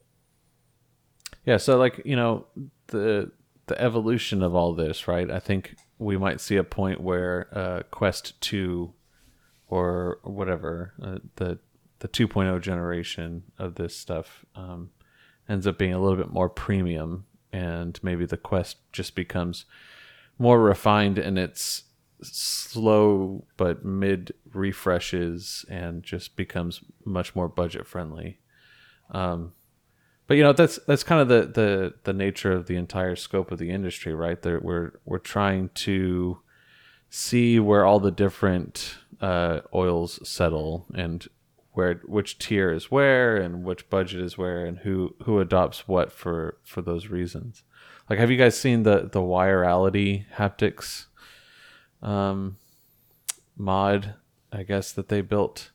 Yeah, 1.45 1.57
so 1.57 1.77
like 1.77 2.01
you 2.05 2.15
know 2.15 2.47
the 2.87 3.31
the 3.67 3.79
evolution 3.81 4.41
of 4.43 4.55
all 4.55 4.73
this, 4.73 5.07
right? 5.07 5.29
I 5.29 5.39
think 5.39 5.75
we 5.97 6.17
might 6.17 6.41
see 6.41 6.57
a 6.57 6.63
point 6.63 6.99
where 7.01 7.47
uh, 7.51 7.83
Quest 7.91 8.39
Two 8.41 8.93
or 9.67 10.19
whatever 10.23 10.93
uh, 11.01 11.19
the 11.37 11.59
the 11.99 12.07
2.0 12.07 12.59
generation 12.61 13.43
of 13.59 13.75
this 13.75 13.95
stuff 13.95 14.43
um, 14.55 14.89
ends 15.47 15.67
up 15.67 15.77
being 15.77 15.93
a 15.93 15.99
little 16.01 16.17
bit 16.17 16.31
more 16.31 16.49
premium, 16.49 17.25
and 17.53 17.99
maybe 18.03 18.25
the 18.25 18.37
Quest 18.37 18.77
just 18.91 19.15
becomes 19.15 19.65
more 20.39 20.59
refined 20.59 21.17
in 21.19 21.37
its 21.37 21.83
slow 22.21 23.45
but 23.57 23.83
mid 23.83 24.33
refreshes 24.53 25.65
and 25.69 26.03
just 26.03 26.35
becomes 26.35 26.81
much 27.05 27.35
more 27.35 27.47
budget 27.47 27.87
friendly. 27.87 28.39
Um, 29.11 29.53
but 30.27 30.37
you 30.37 30.43
know 30.43 30.53
that's 30.53 30.79
that's 30.87 31.03
kind 31.03 31.21
of 31.21 31.27
the 31.27 31.45
the 31.47 31.93
the 32.03 32.13
nature 32.13 32.53
of 32.53 32.67
the 32.67 32.77
entire 32.77 33.15
scope 33.15 33.51
of 33.51 33.59
the 33.59 33.69
industry, 33.69 34.13
right? 34.13 34.41
There 34.41 34.59
we're 34.59 34.93
we're 35.03 35.17
trying 35.17 35.69
to 35.75 36.39
see 37.09 37.59
where 37.59 37.85
all 37.85 37.99
the 37.99 38.11
different 38.11 38.97
uh, 39.19 39.59
oils 39.73 40.25
settle 40.27 40.85
and 40.95 41.27
where 41.73 41.95
which 42.05 42.37
tier 42.37 42.71
is 42.71 42.89
where 42.89 43.37
and 43.37 43.63
which 43.63 43.89
budget 43.89 44.21
is 44.21 44.37
where 44.37 44.65
and 44.65 44.79
who 44.79 45.15
who 45.23 45.39
adopts 45.39 45.87
what 45.87 46.11
for 46.11 46.57
for 46.63 46.81
those 46.81 47.07
reasons. 47.07 47.63
Like, 48.09 48.19
have 48.19 48.31
you 48.31 48.37
guys 48.37 48.57
seen 48.57 48.83
the 48.83 49.09
the 49.11 49.21
Wireality 49.21 50.25
haptics 50.35 51.07
um, 52.01 52.57
mod? 53.57 54.15
I 54.51 54.63
guess 54.63 54.91
that 54.93 55.07
they 55.09 55.21
built. 55.21 55.71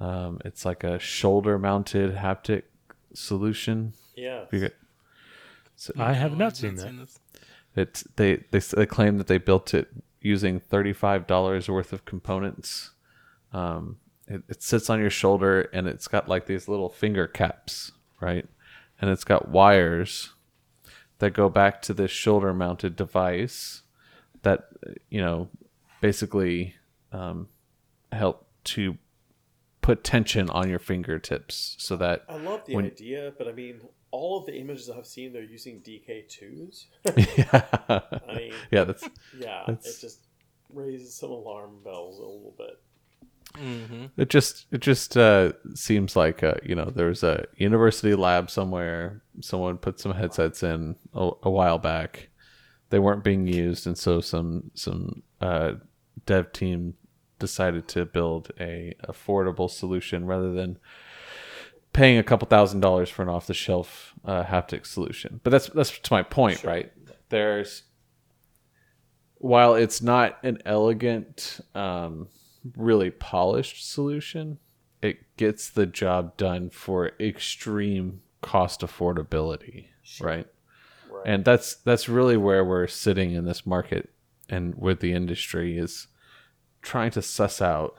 Um, 0.00 0.40
it's 0.44 0.64
like 0.64 0.84
a 0.84 0.98
shoulder 0.98 1.58
mounted 1.58 2.16
haptic 2.16 2.62
solution. 3.14 3.94
Yeah. 4.14 4.44
You 4.52 4.60
get- 4.60 4.76
I 5.96 6.12
have 6.12 6.36
not 6.36 6.56
seen 6.56 6.74
that. 6.76 6.96
this. 6.96 7.18
It's 7.76 8.02
they, 8.16 8.42
they 8.50 8.58
they 8.58 8.86
claim 8.86 9.18
that 9.18 9.28
they 9.28 9.38
built 9.38 9.72
it 9.74 9.88
using 10.20 10.58
thirty 10.58 10.92
five 10.92 11.26
dollars 11.28 11.68
worth 11.68 11.92
of 11.92 12.04
components. 12.04 12.90
Um, 13.52 13.98
it, 14.26 14.42
it 14.48 14.62
sits 14.62 14.90
on 14.90 14.98
your 15.00 15.10
shoulder 15.10 15.62
and 15.72 15.86
it's 15.86 16.08
got 16.08 16.28
like 16.28 16.46
these 16.46 16.66
little 16.66 16.88
finger 16.88 17.28
caps, 17.28 17.92
right? 18.20 18.44
And 19.00 19.08
it's 19.10 19.22
got 19.24 19.48
wires 19.48 20.30
that 21.20 21.30
go 21.30 21.48
back 21.48 21.80
to 21.82 21.94
this 21.94 22.10
shoulder 22.10 22.52
mounted 22.52 22.96
device 22.96 23.82
that 24.48 24.60
you 25.10 25.20
know 25.20 25.48
basically 26.00 26.74
um, 27.12 27.48
help 28.12 28.46
to 28.64 28.96
put 29.80 30.04
tension 30.04 30.50
on 30.50 30.68
your 30.68 30.78
fingertips 30.78 31.76
so 31.78 31.96
that 31.96 32.24
I 32.28 32.36
love 32.36 32.60
the 32.66 32.74
When- 32.76 32.84
idea, 32.86 33.32
but 33.38 33.48
I 33.48 33.52
mean, 33.52 33.80
all 34.10 34.38
of 34.40 34.46
the 34.46 34.54
images 34.54 34.90
I've 34.90 35.06
seen, 35.06 35.32
they're 35.32 35.42
using 35.58 35.80
DK2s. 35.80 36.86
yeah, 37.38 37.62
I 38.28 38.34
mean, 38.36 38.52
yeah 38.70 38.84
that's 38.84 39.04
yeah, 39.38 39.64
That's- 39.66 39.86
it 39.86 40.00
just 40.00 40.20
raises 40.72 41.14
some 41.14 41.30
alarm 41.30 41.72
bells 41.84 42.18
a 42.18 42.22
little 42.22 42.54
bit. 42.58 42.76
hmm 43.56 44.06
It 44.22 44.28
just 44.28 44.66
it 44.70 44.80
just 44.80 45.16
uh, 45.16 45.52
seems 45.74 46.14
like 46.16 46.42
uh, 46.42 46.54
you 46.62 46.74
know 46.74 46.90
there 46.96 47.08
was 47.08 47.22
a 47.22 47.46
university 47.56 48.14
lab 48.14 48.50
somewhere. 48.50 49.22
Someone 49.40 49.78
put 49.78 49.98
some 50.00 50.12
headsets 50.12 50.62
in 50.62 50.96
a, 51.14 51.30
a 51.44 51.50
while 51.50 51.78
back. 51.78 52.28
They 52.90 52.98
weren't 52.98 53.24
being 53.24 53.46
used, 53.46 53.86
and 53.86 53.98
so 53.98 54.20
some 54.20 54.70
some 54.74 55.22
uh, 55.40 55.72
dev 56.26 56.52
team 56.52 56.94
decided 57.38 57.86
to 57.88 58.04
build 58.04 58.50
a 58.58 58.94
affordable 59.06 59.70
solution 59.70 60.26
rather 60.26 60.52
than 60.52 60.78
paying 61.92 62.18
a 62.18 62.22
couple 62.22 62.46
thousand 62.48 62.80
dollars 62.80 63.08
for 63.08 63.22
an 63.22 63.28
off 63.28 63.46
the 63.46 63.54
shelf 63.54 64.14
uh, 64.24 64.44
haptic 64.44 64.86
solution. 64.86 65.40
But 65.42 65.50
that's 65.50 65.68
that's 65.68 65.98
to 65.98 66.12
my 66.12 66.22
point, 66.22 66.64
right? 66.64 66.92
There's 67.28 67.84
while 69.38 69.74
it's 69.74 70.02
not 70.02 70.38
an 70.42 70.58
elegant, 70.64 71.60
um, 71.74 72.28
really 72.76 73.10
polished 73.10 73.90
solution, 73.90 74.58
it 75.00 75.18
gets 75.36 75.70
the 75.70 75.86
job 75.86 76.36
done 76.36 76.70
for 76.70 77.12
extreme 77.20 78.20
cost 78.42 78.80
affordability, 78.80 79.86
right? 80.20 80.28
Right. 80.36 80.46
And 81.28 81.44
that's 81.44 81.74
that's 81.74 82.08
really 82.08 82.38
where 82.38 82.64
we're 82.64 82.86
sitting 82.86 83.32
in 83.32 83.44
this 83.44 83.66
market 83.66 84.08
and 84.48 84.74
with 84.76 85.00
the 85.00 85.12
industry 85.12 85.76
is 85.76 86.06
trying 86.80 87.10
to 87.10 87.20
suss 87.20 87.60
out 87.60 87.96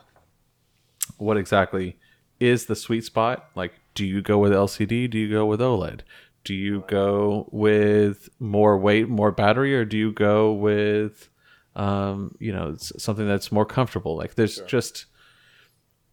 what 1.16 1.36
exactly 1.36 1.96
is 2.40 2.66
the 2.66 2.74
sweet 2.74 3.04
spot. 3.04 3.48
Like, 3.54 3.74
do 3.94 4.04
you 4.04 4.20
go 4.20 4.38
with 4.38 4.50
LCD? 4.50 5.08
Do 5.08 5.16
you 5.16 5.30
go 5.30 5.46
with 5.46 5.60
OLED? 5.60 6.00
Do 6.42 6.54
you 6.54 6.82
go 6.88 7.48
with 7.52 8.28
more 8.40 8.76
weight, 8.76 9.08
more 9.08 9.30
battery, 9.30 9.76
or 9.76 9.84
do 9.84 9.96
you 9.96 10.10
go 10.10 10.52
with, 10.52 11.30
um, 11.76 12.34
you 12.40 12.52
know, 12.52 12.74
something 12.78 13.28
that's 13.28 13.52
more 13.52 13.64
comfortable? 13.64 14.16
Like, 14.16 14.34
there's 14.34 14.58
just 14.62 15.06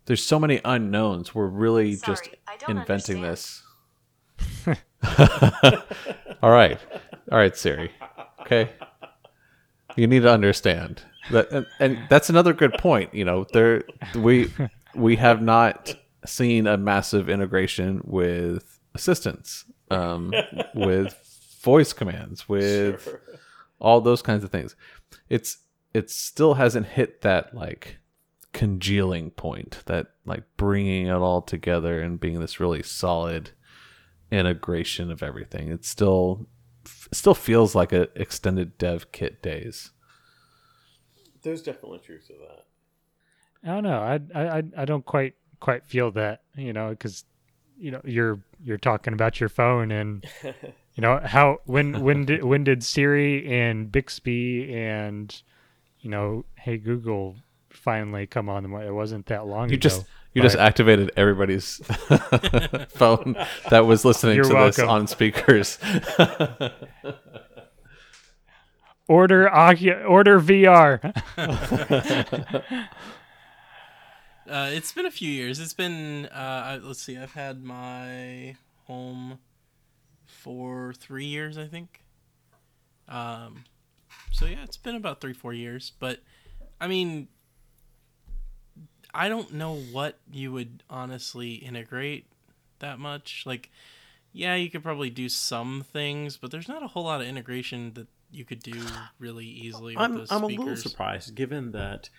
there's 0.05 0.23
so 0.23 0.37
many 0.37 0.61
unknowns. 0.63 1.33
We're 1.33 1.47
really 1.47 1.95
just 1.95 2.25
Sorry, 2.25 2.37
I 2.47 2.57
don't 2.57 2.77
inventing 2.77 3.25
understand. 3.25 4.77
this. 4.77 4.83
All 6.41 6.51
right, 6.51 6.79
all 7.31 7.37
right, 7.37 7.55
Siri. 7.55 7.91
Okay, 8.41 8.69
you 9.95 10.07
need 10.07 10.21
to 10.21 10.31
understand 10.31 11.01
that, 11.31 11.51
and, 11.51 11.65
and 11.79 11.99
that's 12.09 12.29
another 12.29 12.53
good 12.53 12.73
point. 12.73 13.13
You 13.13 13.25
know, 13.25 13.45
there 13.53 13.83
we 14.15 14.51
we 14.95 15.15
have 15.17 15.41
not 15.41 15.95
seen 16.25 16.67
a 16.67 16.77
massive 16.77 17.29
integration 17.29 18.01
with 18.03 18.79
assistants, 18.93 19.65
um, 19.89 20.33
with 20.75 21.15
voice 21.61 21.93
commands, 21.93 22.47
with 22.47 23.03
Sure. 23.03 23.21
all 23.79 23.99
those 24.01 24.21
kinds 24.21 24.43
of 24.43 24.51
things. 24.51 24.75
It's 25.29 25.57
it 25.93 26.09
still 26.09 26.53
hasn't 26.55 26.85
hit 26.85 27.21
that 27.21 27.53
like 27.55 27.97
congealing 28.53 29.31
point, 29.31 29.83
that 29.87 30.07
like 30.25 30.43
bringing 30.55 31.07
it 31.07 31.11
all 31.13 31.41
together 31.41 32.01
and 32.01 32.19
being 32.19 32.39
this 32.39 32.59
really 32.59 32.83
solid 32.83 33.51
integration 34.31 35.11
of 35.11 35.23
everything. 35.23 35.69
It 35.69 35.85
still 35.85 36.47
it 37.11 37.15
still 37.15 37.33
feels 37.35 37.75
like 37.75 37.91
a 37.93 38.09
extended 38.19 38.77
dev 38.77 39.11
kit 39.11 39.41
days. 39.41 39.91
There's 41.43 41.61
definitely 41.61 41.99
truth 41.99 42.27
to 42.27 42.33
that. 42.33 42.65
I 43.69 43.73
don't 43.75 43.83
know. 43.83 43.99
I 43.99 44.19
I 44.35 44.57
I- 44.59 44.63
I 44.81 44.85
don't 44.85 45.05
quite 45.05 45.35
quite 45.59 45.85
feel 45.85 46.11
that. 46.11 46.41
You 46.55 46.73
know, 46.73 46.89
because 46.89 47.25
you 47.77 47.91
know 47.91 48.01
you're 48.03 48.39
you're 48.63 48.77
talking 48.77 49.13
about 49.13 49.39
your 49.39 49.49
phone 49.49 49.91
and 49.91 50.25
you 50.43 51.01
know 51.01 51.19
how 51.23 51.59
when 51.65 52.01
when 52.03 52.25
did 52.25 52.43
when 52.43 52.63
did 52.63 52.83
Siri 52.83 53.47
and 53.51 53.91
Bixby 53.91 54.73
and 54.75 55.41
you 55.99 56.09
know 56.09 56.43
Hey 56.55 56.77
Google 56.77 57.35
finally 57.69 58.25
come 58.27 58.49
on 58.49 58.63
the 58.63 58.69
market? 58.69 58.87
It 58.89 58.93
wasn't 58.93 59.27
that 59.27 59.45
long 59.47 59.69
You 59.69 59.75
ago. 59.75 59.81
just 59.81 60.05
you 60.37 60.43
just 60.43 60.57
activated 60.57 61.11
everybody's 61.17 61.77
phone 62.89 63.35
that 63.69 63.85
was 63.85 64.05
listening 64.05 64.35
You're 64.35 64.45
to 64.45 64.53
this 64.53 64.79
on 64.79 65.07
speakers. 65.07 65.79
order 69.07 69.49
Ocu- 69.51 70.07
order 70.07 70.39
VR. 70.39 71.13
Uh, 74.49 74.69
it's 74.71 74.93
been 74.93 75.05
a 75.05 75.11
few 75.11 75.29
years. 75.29 75.59
It's 75.59 75.73
been 75.73 76.25
uh, 76.27 76.61
I, 76.65 76.77
let's 76.77 77.01
see. 77.01 77.17
I've 77.17 77.33
had 77.33 77.61
my 77.61 78.55
home 78.85 79.39
for 80.25 80.93
three 80.93 81.25
years, 81.25 81.57
I 81.57 81.67
think. 81.67 82.01
Um, 83.09 83.65
so 84.31 84.45
yeah, 84.45 84.63
it's 84.63 84.77
been 84.77 84.95
about 84.95 85.19
three, 85.19 85.33
four 85.33 85.53
years. 85.53 85.91
But 85.99 86.21
I 86.79 86.87
mean, 86.87 87.27
I 89.17 89.29
don't 89.29 89.53
know 89.53 89.75
what 89.75 90.19
you 90.31 90.51
would 90.51 90.83
honestly 90.89 91.53
integrate 91.55 92.27
that 92.79 92.99
much. 92.99 93.43
Like, 93.45 93.71
yeah, 94.31 94.53
you 94.53 94.69
could 94.69 94.83
probably 94.83 95.09
do 95.09 95.27
some 95.27 95.83
things, 95.91 96.37
but 96.37 96.51
there's 96.51 96.67
not 96.67 96.83
a 96.83 96.87
whole 96.87 97.05
lot 97.05 97.19
of 97.19 97.27
integration 97.27 97.93
that 97.95 98.07
you 98.31 98.45
could 98.45 98.61
do 98.61 98.79
really 99.19 99.45
easily 99.45 99.95
with 99.95 100.03
I'm, 100.03 100.17
those 100.17 100.31
I'm 100.31 100.43
a 100.43 100.47
little 100.47 100.75
surprised 100.75 101.33
given 101.33 101.71
that 101.71 102.09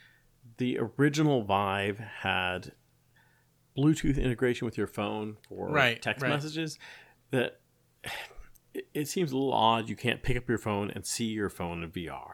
the 0.57 0.79
original 0.99 1.45
Vive 1.45 1.99
had 1.99 2.73
Bluetooth 3.77 4.21
integration 4.21 4.65
with 4.65 4.77
your 4.77 4.87
phone 4.87 5.37
for 5.49 5.69
Right, 5.71 6.03
text 6.03 6.23
right. 6.23 6.31
messages. 6.31 6.79
That 7.31 7.61
it, 8.75 8.89
it 8.93 9.09
seems 9.09 9.31
a 9.31 9.37
little 9.37 9.53
odd 9.53 9.89
you 9.89 9.97
can't 9.97 10.23
pick 10.23 10.37
up 10.37 10.49
your 10.49 10.59
phone 10.59 10.91
and 10.91 11.07
see 11.07 11.27
your 11.27 11.51
phone 11.51 11.85
in 11.85 11.91
VR. 11.91 12.33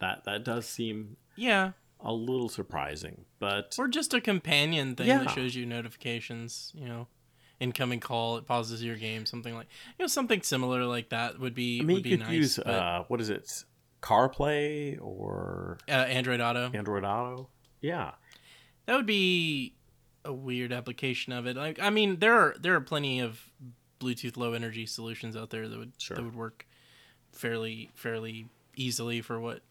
That 0.00 0.24
that 0.24 0.44
does 0.44 0.66
seem 0.66 1.16
Yeah, 1.36 1.72
a 2.00 2.12
little 2.12 2.48
surprising, 2.48 3.24
but 3.38 3.74
Or 3.78 3.88
just 3.88 4.14
a 4.14 4.20
companion 4.20 4.94
thing 4.96 5.06
Yeah. 5.08 5.18
that 5.24 5.30
shows 5.30 5.54
you 5.54 5.66
notifications, 5.66 6.72
you 6.74 6.86
know, 6.86 7.08
incoming 7.60 7.98
call, 8.00 8.36
it 8.36 8.46
pauses 8.46 8.82
your 8.84 8.96
game, 8.96 9.26
something 9.26 9.54
like 9.54 9.66
you 9.98 10.04
know, 10.04 10.06
something 10.06 10.42
similar 10.42 10.84
like 10.84 11.08
that 11.08 11.38
would 11.40 11.54
be 11.54 11.80
I 11.80 11.84
mean 11.84 11.94
would 11.96 12.02
be 12.04 12.16
nice. 12.16 12.30
use 12.30 12.56
but, 12.56 12.68
uh, 12.68 13.04
what 13.08 13.20
is 13.20 13.30
it, 13.30 13.64
CarPlay 14.00 14.98
or 15.00 15.78
uh, 15.88 15.92
Android 15.92 16.40
Auto. 16.40 16.70
Android 16.72 17.04
Auto? 17.04 17.48
Yeah, 17.80 18.12
That 18.86 18.96
would 18.96 19.06
be 19.06 19.74
a 20.24 20.32
weird 20.32 20.72
application 20.72 21.32
of 21.32 21.46
it. 21.46 21.56
Like 21.56 21.78
I 21.80 21.90
mean, 21.90 22.18
there 22.20 22.34
are 22.34 22.54
there 22.60 22.74
are 22.74 22.80
plenty 22.80 23.20
of 23.20 23.40
Bluetooth 24.00 24.36
low 24.36 24.52
energy 24.52 24.86
solutions 24.86 25.36
out 25.36 25.50
there 25.50 25.68
that 25.68 25.78
would 25.78 25.92
Sure. 25.98 26.16
that 26.16 26.22
would 26.24 26.36
work 26.36 26.66
fairly 27.32 27.90
fairly 27.94 28.46
easily 28.76 29.20
for 29.20 29.40
what 29.40 29.62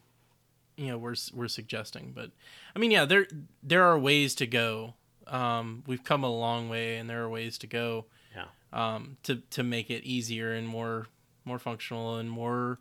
you 0.77 0.87
know 0.87 0.97
we're 0.97 1.15
we're 1.33 1.47
suggesting. 1.47 2.13
But 2.15 2.31
I 2.75 2.79
mean, 2.79 2.91
yeah, 2.91 3.05
there 3.05 3.27
there 3.61 3.83
are 3.83 3.99
ways 3.99 4.35
to 4.35 4.47
go. 4.47 4.93
Um, 5.25 5.83
we've 5.85 6.03
come 6.03 6.23
a 6.23 6.31
long 6.31 6.69
way, 6.69 6.95
and 6.97 7.09
there 7.09 7.21
are 7.23 7.29
ways 7.29 7.57
to 7.59 7.67
go. 7.67 8.05
yeah. 8.35 8.45
um, 8.71 9.17
to 9.23 9.37
to 9.51 9.63
make 9.63 9.89
it 9.89 10.03
easier 10.03 10.53
and 10.53 10.67
more 10.67 11.07
more 11.43 11.59
functional 11.59 12.17
and 12.17 12.29
more 12.29 12.79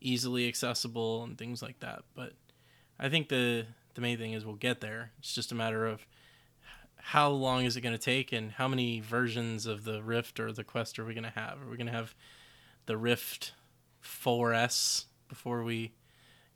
easily 0.00 0.46
accessible 0.46 1.24
and 1.24 1.36
things 1.36 1.62
like 1.62 1.80
that. 1.80 2.02
But 2.14 2.34
I 3.00 3.08
think 3.08 3.28
the 3.28 3.66
the 3.94 4.00
main 4.00 4.18
thing 4.18 4.32
is 4.32 4.44
we'll 4.44 4.54
get 4.54 4.80
there. 4.80 5.12
It's 5.18 5.34
just 5.34 5.50
a 5.50 5.56
matter 5.56 5.86
of 5.86 6.06
how 7.00 7.30
long 7.30 7.64
is 7.64 7.76
it 7.76 7.80
going 7.80 7.94
to 7.96 7.98
take 7.98 8.32
and 8.32 8.52
how 8.52 8.68
many 8.68 9.00
versions 9.00 9.66
of 9.66 9.84
the 9.84 10.02
Rift 10.02 10.38
or 10.38 10.52
the 10.52 10.64
Quest 10.64 10.98
are 10.98 11.04
we 11.04 11.14
going 11.14 11.24
to 11.24 11.30
have? 11.30 11.62
Are 11.62 11.70
we 11.70 11.76
going 11.76 11.86
to 11.86 11.92
have 11.92 12.14
the 12.86 12.96
Rift 12.96 13.52
4S 14.04 15.04
before 15.28 15.62
we 15.62 15.92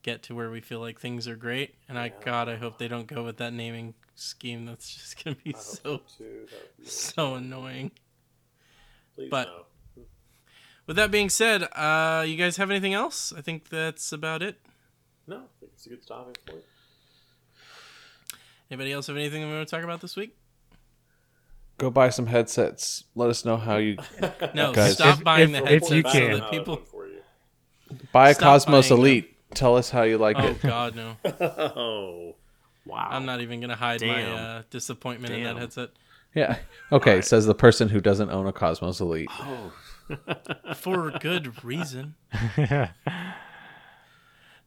get 0.03 0.23
to 0.25 0.35
where 0.35 0.51
we 0.51 0.61
feel 0.61 0.81
like 0.81 0.99
things 1.01 1.27
are 1.29 1.37
great? 1.37 1.75
And 1.89 1.99
I 1.99 2.09
God, 2.25 2.49
I 2.49 2.57
hope 2.57 2.79
they 2.79 2.89
don't 2.89 3.07
go 3.07 3.23
with 3.25 3.37
that 3.39 3.53
naming 3.53 3.95
scheme. 4.15 4.67
That's 4.67 4.93
just 4.93 5.23
going 5.25 5.37
to 5.37 5.43
be 5.43 5.55
so 5.59 6.03
so 6.85 7.35
annoying. 7.37 7.93
But- 9.31 9.69
With 10.87 10.97
that 10.97 11.11
being 11.13 11.29
said, 11.29 11.63
uh, 11.77 12.25
you 12.27 12.37
guys 12.37 12.57
have 12.57 12.69
anything 12.71 12.93
else? 12.93 13.33
I 13.37 13.41
think 13.41 13.69
that's 13.69 14.11
about 14.13 14.43
it. 14.43 14.59
no, 15.29 15.37
I 15.37 15.41
think 15.61 15.73
it's 15.75 15.87
a 15.87 15.91
good 15.91 16.03
stopping 16.03 16.35
point. 16.45 16.63
Anybody 18.71 18.93
else 18.93 19.07
have 19.07 19.17
anything 19.17 19.47
we 19.47 19.55
want 19.55 19.69
to 19.69 19.75
talk 19.75 19.85
about 19.85 20.01
this 20.01 20.17
week? 20.17 20.37
Go 21.79 21.91
buy 21.91 22.09
some 22.11 22.27
headsets. 22.27 23.05
Let 23.15 23.31
us 23.31 23.45
know 23.45 23.57
how 23.57 23.77
you 23.77 23.97
No, 24.55 24.73
Guys. 24.73 24.95
stop 24.95 25.19
If- 25.19 25.25
buying 25.25 25.55
if- 25.55 25.63
the 25.65 25.73
if 25.73 25.83
headsets 25.83 25.91
you 25.93 26.03
so 26.03 26.11
can. 26.11 26.41
that 26.41 26.51
people. 26.51 26.83
buy 28.13 28.31
a 28.31 28.35
Stop 28.35 28.43
Cosmos 28.45 28.91
Elite. 28.91 29.25
them. 29.29 29.42
Elite. 29.53 29.57
Tell 29.59 29.77
us 29.77 29.91
how 29.91 30.03
you 30.03 30.19
like 30.19 30.37
Oh 30.39 30.47
it. 30.49 30.57
Oh 30.65 30.69
God, 30.69 30.95
no! 30.97 31.17
Oh, 31.25 32.35
wow! 32.87 33.09
I'm 33.11 33.25
not 33.27 33.41
even 33.41 33.61
gonna 33.61 33.77
hide 33.77 34.01
my 34.03 34.25
uh, 34.25 34.63
disappointment 34.71 35.33
in 35.35 35.45
that 35.45 35.57
headset. 35.57 35.91
Yeah. 36.35 36.57
Okay, 36.91 37.11
Alright. 37.11 37.25
says 37.25 37.45
the 37.47 37.55
person 37.55 37.89
who 37.91 38.01
doesn't 38.01 38.31
own 38.31 38.47
a 38.47 38.53
Cosmos 38.53 39.01
Elite. 39.01 39.29
Oh, 39.33 39.73
for 40.75 41.11
good 41.21 41.63
reason. 41.65 42.15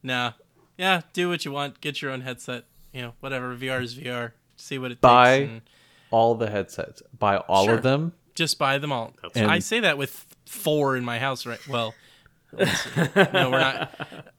Nah, 0.02 0.32
yeah, 0.78 1.00
do 1.12 1.28
what 1.28 1.44
you 1.44 1.50
want. 1.52 1.80
Get 1.80 2.00
your 2.00 2.10
own 2.12 2.20
headset. 2.20 2.64
You 2.92 3.02
know, 3.02 3.12
whatever. 3.20 3.56
VR 3.56 3.82
is 3.82 3.96
VR. 3.96 4.32
See 4.56 4.78
what 4.78 4.92
it 4.92 5.00
Buy- 5.00 5.38
takes. 5.40 5.50
And 5.50 5.60
All 6.10 6.34
the 6.36 6.48
headsets. 6.48 7.02
Buy 7.18 7.38
all 7.38 7.64
Sure. 7.64 7.74
of 7.74 7.82
them. 7.82 8.12
just 8.34 8.58
buy 8.58 8.78
them 8.78 8.92
all. 8.92 9.14
That's- 9.22 9.48
I 9.48 9.58
say 9.58 9.80
that 9.80 9.98
with 9.98 10.26
four 10.44 10.96
in 10.96 11.04
my 11.04 11.18
house, 11.18 11.44
right? 11.46 11.58
Well, 11.66 11.86
let's 11.86 11.96
see. 11.96 12.05
No, 12.58 13.50
we're 13.50 13.58
not. 13.60 13.92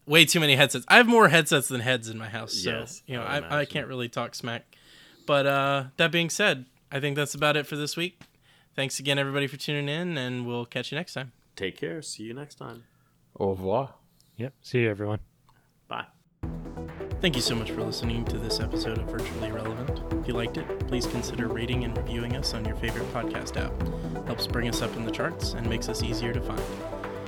Way 0.06 0.26
too 0.26 0.40
many 0.40 0.56
headsets. 0.56 0.86
I 0.88 0.98
have 0.98 1.08
more 1.08 1.28
headsets 1.30 1.68
than 1.68 1.82
heads 1.82 2.10
in 2.10 2.18
my 2.18 2.30
house. 2.30 2.54
So, 2.54 2.70
Yes, 2.72 3.04
you 3.06 3.16
know, 3.18 3.24
I 3.24 3.40
I, 3.40 3.60
I 3.60 3.66
can't 3.66 3.88
really 3.88 4.10
talk 4.10 4.36
smack. 4.36 4.64
But 5.26 5.46
uh, 5.46 5.84
that 5.98 6.12
being 6.12 6.30
said, 6.30 6.66
I 6.92 7.00
think 7.00 7.16
that's 7.18 7.36
about 7.36 7.58
it 7.58 7.68
for 7.68 7.76
this 7.76 7.98
week. 7.98 8.22
Thanks 8.76 9.00
again, 9.00 9.20
everybody, 9.20 9.48
for 9.48 9.58
tuning 9.58 9.90
in, 9.90 10.18
and 10.18 10.46
we'll 10.48 10.66
catch 10.66 10.92
you 10.92 10.98
next 10.98 11.14
time. 11.14 11.32
take 11.56 11.76
care. 11.78 12.02
See 12.02 12.24
you 12.24 12.34
next 12.34 12.56
time. 12.56 12.84
Au 13.40 13.50
revoir. 13.50 13.96
Yep. 14.38 14.54
See 14.62 14.80
you, 14.82 14.90
everyone. 14.90 15.20
Bye. 15.88 16.06
Thank 17.20 17.36
you 17.36 17.42
so 17.42 17.56
much 17.56 17.72
for 17.72 17.82
listening 17.84 18.24
to 18.26 18.38
this 18.38 18.60
episode 18.60 19.00
of 19.00 19.06
Virtually 19.06 19.52
Relevant. 19.52 20.00
If 20.22 20.28
you 20.28 20.36
liked 20.36 20.58
it, 20.58 20.88
please 20.88 21.08
consider 21.08 21.48
rating 21.48 21.84
and 21.84 21.98
reviewing 21.98 22.36
us 22.36 22.54
on 22.54 22.64
your 22.64 22.76
favorite 22.76 23.12
podcast 23.12 23.58
app. 23.58 23.74
Helps 24.28 24.46
bring 24.48 24.70
us 24.70 24.82
up 24.84 24.96
in 24.96 25.04
the 25.04 25.12
charts 25.12 25.54
and 25.54 25.68
makes 25.68 25.90
us 25.90 26.04
easier 26.04 26.32
to 26.32 26.40
find. 26.42 26.62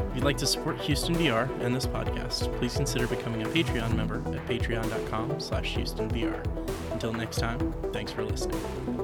If 0.10 0.16
you'd 0.16 0.24
like 0.24 0.38
to 0.38 0.48
support 0.48 0.80
Houston 0.82 1.16
VR 1.16 1.48
and 1.62 1.76
this 1.76 1.86
podcast, 1.86 2.52
please 2.58 2.76
consider 2.76 3.06
becoming 3.06 3.44
a 3.44 3.46
Patreon 3.46 3.96
member 3.96 4.18
at 4.36 4.46
patreon.com 4.48 5.40
slash 5.40 5.76
HoustonVR. 5.76 6.92
Until 6.92 7.14
next 7.14 7.38
time, 7.38 7.74
thanks 7.94 8.12
for 8.12 8.26
listening. 8.26 8.99